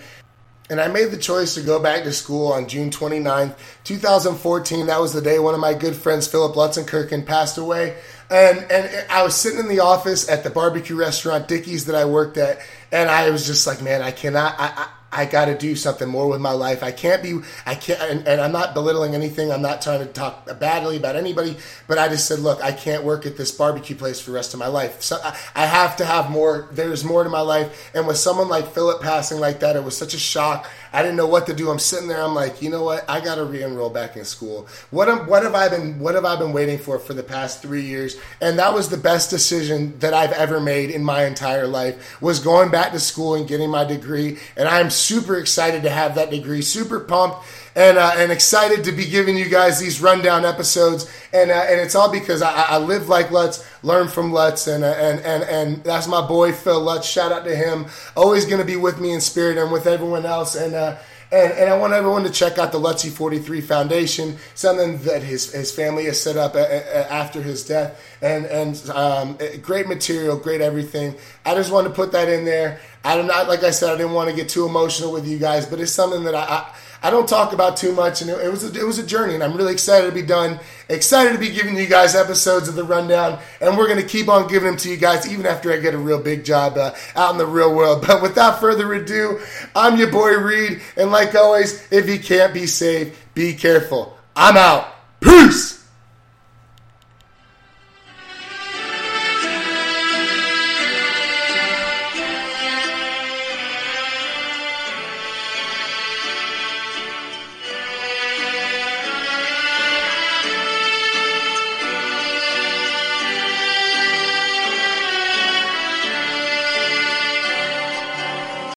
and 0.70 0.80
I 0.80 0.88
made 0.88 1.10
the 1.10 1.16
choice 1.16 1.54
to 1.54 1.62
go 1.62 1.80
back 1.80 2.04
to 2.04 2.12
school 2.12 2.52
on 2.52 2.68
June 2.68 2.90
29th, 2.90 3.56
2014. 3.84 4.86
That 4.86 5.00
was 5.00 5.12
the 5.12 5.22
day 5.22 5.38
one 5.38 5.54
of 5.54 5.60
my 5.60 5.74
good 5.74 5.96
friends, 5.96 6.26
Philip 6.26 6.54
Lutzenkirchen, 6.54 7.24
passed 7.24 7.56
away. 7.56 7.96
And, 8.30 8.58
and 8.70 9.06
I 9.10 9.22
was 9.22 9.34
sitting 9.34 9.58
in 9.58 9.68
the 9.68 9.80
office 9.80 10.28
at 10.28 10.44
the 10.44 10.50
barbecue 10.50 10.96
restaurant, 10.96 11.48
Dickey's, 11.48 11.86
that 11.86 11.94
I 11.94 12.04
worked 12.04 12.36
at. 12.36 12.60
And 12.92 13.08
I 13.08 13.30
was 13.30 13.46
just 13.46 13.66
like, 13.66 13.80
man, 13.80 14.02
I 14.02 14.10
cannot, 14.10 14.56
I, 14.58 14.88
got 15.24 15.46
to 15.46 15.56
do 15.56 15.74
something 15.74 16.08
more 16.08 16.28
with 16.28 16.40
my 16.40 16.52
life. 16.52 16.82
I 16.82 16.92
can't 16.92 17.22
be, 17.22 17.40
I 17.64 17.74
can't, 17.74 18.00
and, 18.00 18.28
and, 18.28 18.40
I'm 18.40 18.52
not 18.52 18.74
belittling 18.74 19.14
anything. 19.14 19.50
I'm 19.50 19.62
not 19.62 19.80
trying 19.80 20.00
to 20.00 20.06
talk 20.06 20.46
badly 20.60 20.98
about 20.98 21.16
anybody, 21.16 21.56
but 21.86 21.98
I 21.98 22.08
just 22.08 22.26
said, 22.26 22.40
look, 22.40 22.62
I 22.62 22.72
can't 22.72 23.04
work 23.04 23.24
at 23.24 23.36
this 23.36 23.50
barbecue 23.50 23.96
place 23.96 24.20
for 24.20 24.30
the 24.30 24.34
rest 24.34 24.52
of 24.52 24.60
my 24.60 24.66
life. 24.66 25.00
So 25.00 25.18
I, 25.22 25.36
I 25.54 25.66
have 25.66 25.96
to 25.96 26.04
have 26.04 26.30
more. 26.30 26.68
There's 26.72 27.04
more 27.04 27.24
to 27.24 27.30
my 27.30 27.40
life. 27.40 27.90
And 27.94 28.06
with 28.06 28.18
someone 28.18 28.48
like 28.48 28.68
Philip 28.72 29.00
passing 29.00 29.40
like 29.40 29.60
that, 29.60 29.76
it 29.76 29.82
was 29.84 29.96
such 29.96 30.12
a 30.12 30.18
shock. 30.18 30.68
I 30.92 31.02
didn't 31.02 31.16
know 31.16 31.26
what 31.26 31.46
to 31.46 31.54
do. 31.54 31.70
I'm 31.70 31.78
sitting 31.78 32.08
there. 32.08 32.22
I'm 32.22 32.34
like, 32.34 32.60
you 32.60 32.70
know 32.70 32.82
what? 32.82 33.08
I 33.08 33.20
got 33.20 33.36
to 33.36 33.44
re-enroll 33.44 33.90
back 33.90 34.16
in 34.16 34.24
school. 34.24 34.68
What 34.90 35.08
am, 35.08 35.26
what 35.26 35.42
have 35.42 35.54
I 35.54 35.68
been 35.68 35.98
what 35.98 36.14
have 36.14 36.24
I 36.24 36.36
been 36.36 36.52
waiting 36.52 36.78
for 36.78 36.98
for 36.98 37.14
the 37.14 37.22
past 37.22 37.62
three 37.62 37.82
years? 37.82 38.18
And 38.40 38.58
that 38.58 38.74
was 38.74 38.88
the 38.88 38.96
best 38.96 39.30
decision 39.30 39.98
that 40.00 40.14
I've 40.14 40.32
ever 40.32 40.60
made 40.60 40.90
in 40.90 41.02
my 41.02 41.24
entire 41.24 41.66
life. 41.66 42.20
Was 42.20 42.40
going 42.40 42.70
back 42.70 42.92
to 42.92 43.00
school 43.00 43.34
and 43.34 43.48
getting 43.48 43.70
my 43.70 43.84
degree. 43.84 44.38
And 44.56 44.68
I'm 44.68 44.90
super 44.98 45.36
excited 45.36 45.82
to 45.84 45.90
have 45.90 46.14
that 46.16 46.30
degree. 46.30 46.62
Super 46.62 47.00
pumped 47.00 47.44
and 47.74 47.96
uh, 47.96 48.12
and 48.16 48.32
excited 48.32 48.84
to 48.84 48.92
be 48.92 49.06
giving 49.06 49.36
you 49.36 49.48
guys 49.48 49.78
these 49.78 50.00
rundown 50.00 50.44
episodes. 50.44 51.10
And 51.32 51.50
uh, 51.50 51.66
and 51.68 51.80
it's 51.80 51.94
all 51.94 52.10
because 52.10 52.42
I, 52.42 52.52
I, 52.52 52.78
live 52.78 53.08
like 53.08 53.30
Lutz, 53.30 53.64
learn 53.82 54.08
from 54.08 54.32
Lutz, 54.32 54.66
and 54.66 54.82
uh, 54.82 54.88
and 54.88 55.20
and 55.20 55.44
and 55.44 55.84
that's 55.84 56.08
my 56.08 56.26
boy 56.26 56.52
Phil 56.52 56.80
Lutz. 56.80 57.08
Shout 57.08 57.32
out 57.32 57.44
to 57.44 57.54
him. 57.54 57.86
Always 58.16 58.46
going 58.46 58.58
to 58.58 58.64
be 58.64 58.76
with 58.76 59.00
me 59.00 59.12
in 59.12 59.20
spirit 59.20 59.58
and 59.58 59.70
with 59.70 59.86
everyone 59.86 60.26
else. 60.26 60.54
And 60.54 60.74
uh, 60.74 60.96
and, 61.30 61.52
and 61.52 61.70
I 61.70 61.76
want 61.76 61.92
everyone 61.92 62.24
to 62.24 62.30
check 62.30 62.56
out 62.56 62.72
the 62.72 62.78
Lutzie 62.78 63.10
43 63.10 63.60
Foundation, 63.60 64.36
something 64.54 64.98
that 64.98 65.22
his, 65.22 65.52
his 65.52 65.70
family 65.70 66.06
has 66.06 66.20
set 66.20 66.36
up 66.36 66.54
a, 66.54 66.58
a, 66.58 67.12
after 67.12 67.42
his 67.42 67.66
death. 67.66 68.02
And, 68.22 68.46
and 68.46 68.90
um, 68.90 69.36
eh, 69.38 69.58
great 69.58 69.88
material, 69.88 70.36
great 70.36 70.62
everything. 70.62 71.14
I 71.44 71.54
just 71.54 71.70
wanted 71.70 71.90
to 71.90 71.94
put 71.94 72.12
that 72.12 72.28
in 72.28 72.46
there. 72.46 72.80
I'm 73.04 73.26
not, 73.26 73.46
like 73.46 73.62
I 73.62 73.70
said, 73.70 73.92
I 73.92 73.96
didn't 73.96 74.12
want 74.12 74.30
to 74.30 74.36
get 74.36 74.48
too 74.48 74.66
emotional 74.66 75.12
with 75.12 75.26
you 75.26 75.38
guys, 75.38 75.66
but 75.66 75.80
it's 75.80 75.92
something 75.92 76.24
that 76.24 76.34
I, 76.34 76.44
I 76.44 76.74
I 77.02 77.10
don't 77.10 77.28
talk 77.28 77.52
about 77.52 77.76
too 77.76 77.92
much, 77.92 78.22
and 78.22 78.30
it, 78.30 78.40
it 78.40 78.50
was 78.50 78.64
a, 78.64 78.78
it 78.78 78.84
was 78.84 78.98
a 78.98 79.06
journey, 79.06 79.34
and 79.34 79.42
I'm 79.42 79.56
really 79.56 79.72
excited 79.72 80.06
to 80.06 80.12
be 80.12 80.22
done. 80.22 80.58
Excited 80.88 81.32
to 81.32 81.38
be 81.38 81.50
giving 81.50 81.76
you 81.76 81.86
guys 81.86 82.14
episodes 82.14 82.68
of 82.68 82.74
the 82.74 82.84
rundown, 82.84 83.38
and 83.60 83.76
we're 83.76 83.88
gonna 83.88 84.02
keep 84.02 84.28
on 84.28 84.48
giving 84.48 84.68
them 84.68 84.76
to 84.78 84.90
you 84.90 84.96
guys 84.96 85.30
even 85.30 85.46
after 85.46 85.72
I 85.72 85.76
get 85.76 85.94
a 85.94 85.98
real 85.98 86.20
big 86.20 86.44
job 86.44 86.76
uh, 86.76 86.94
out 87.14 87.32
in 87.32 87.38
the 87.38 87.46
real 87.46 87.74
world. 87.74 87.88
But 88.08 88.22
without 88.22 88.60
further 88.60 88.92
ado, 88.94 89.40
I'm 89.76 89.98
your 89.98 90.10
boy 90.10 90.36
Reed, 90.38 90.80
and 90.96 91.10
like 91.10 91.34
always, 91.34 91.86
if 91.92 92.08
you 92.08 92.18
can't 92.18 92.54
be 92.54 92.66
safe, 92.66 93.28
be 93.34 93.54
careful. 93.54 94.16
I'm 94.34 94.56
out. 94.56 94.86
Peace. 95.20 95.77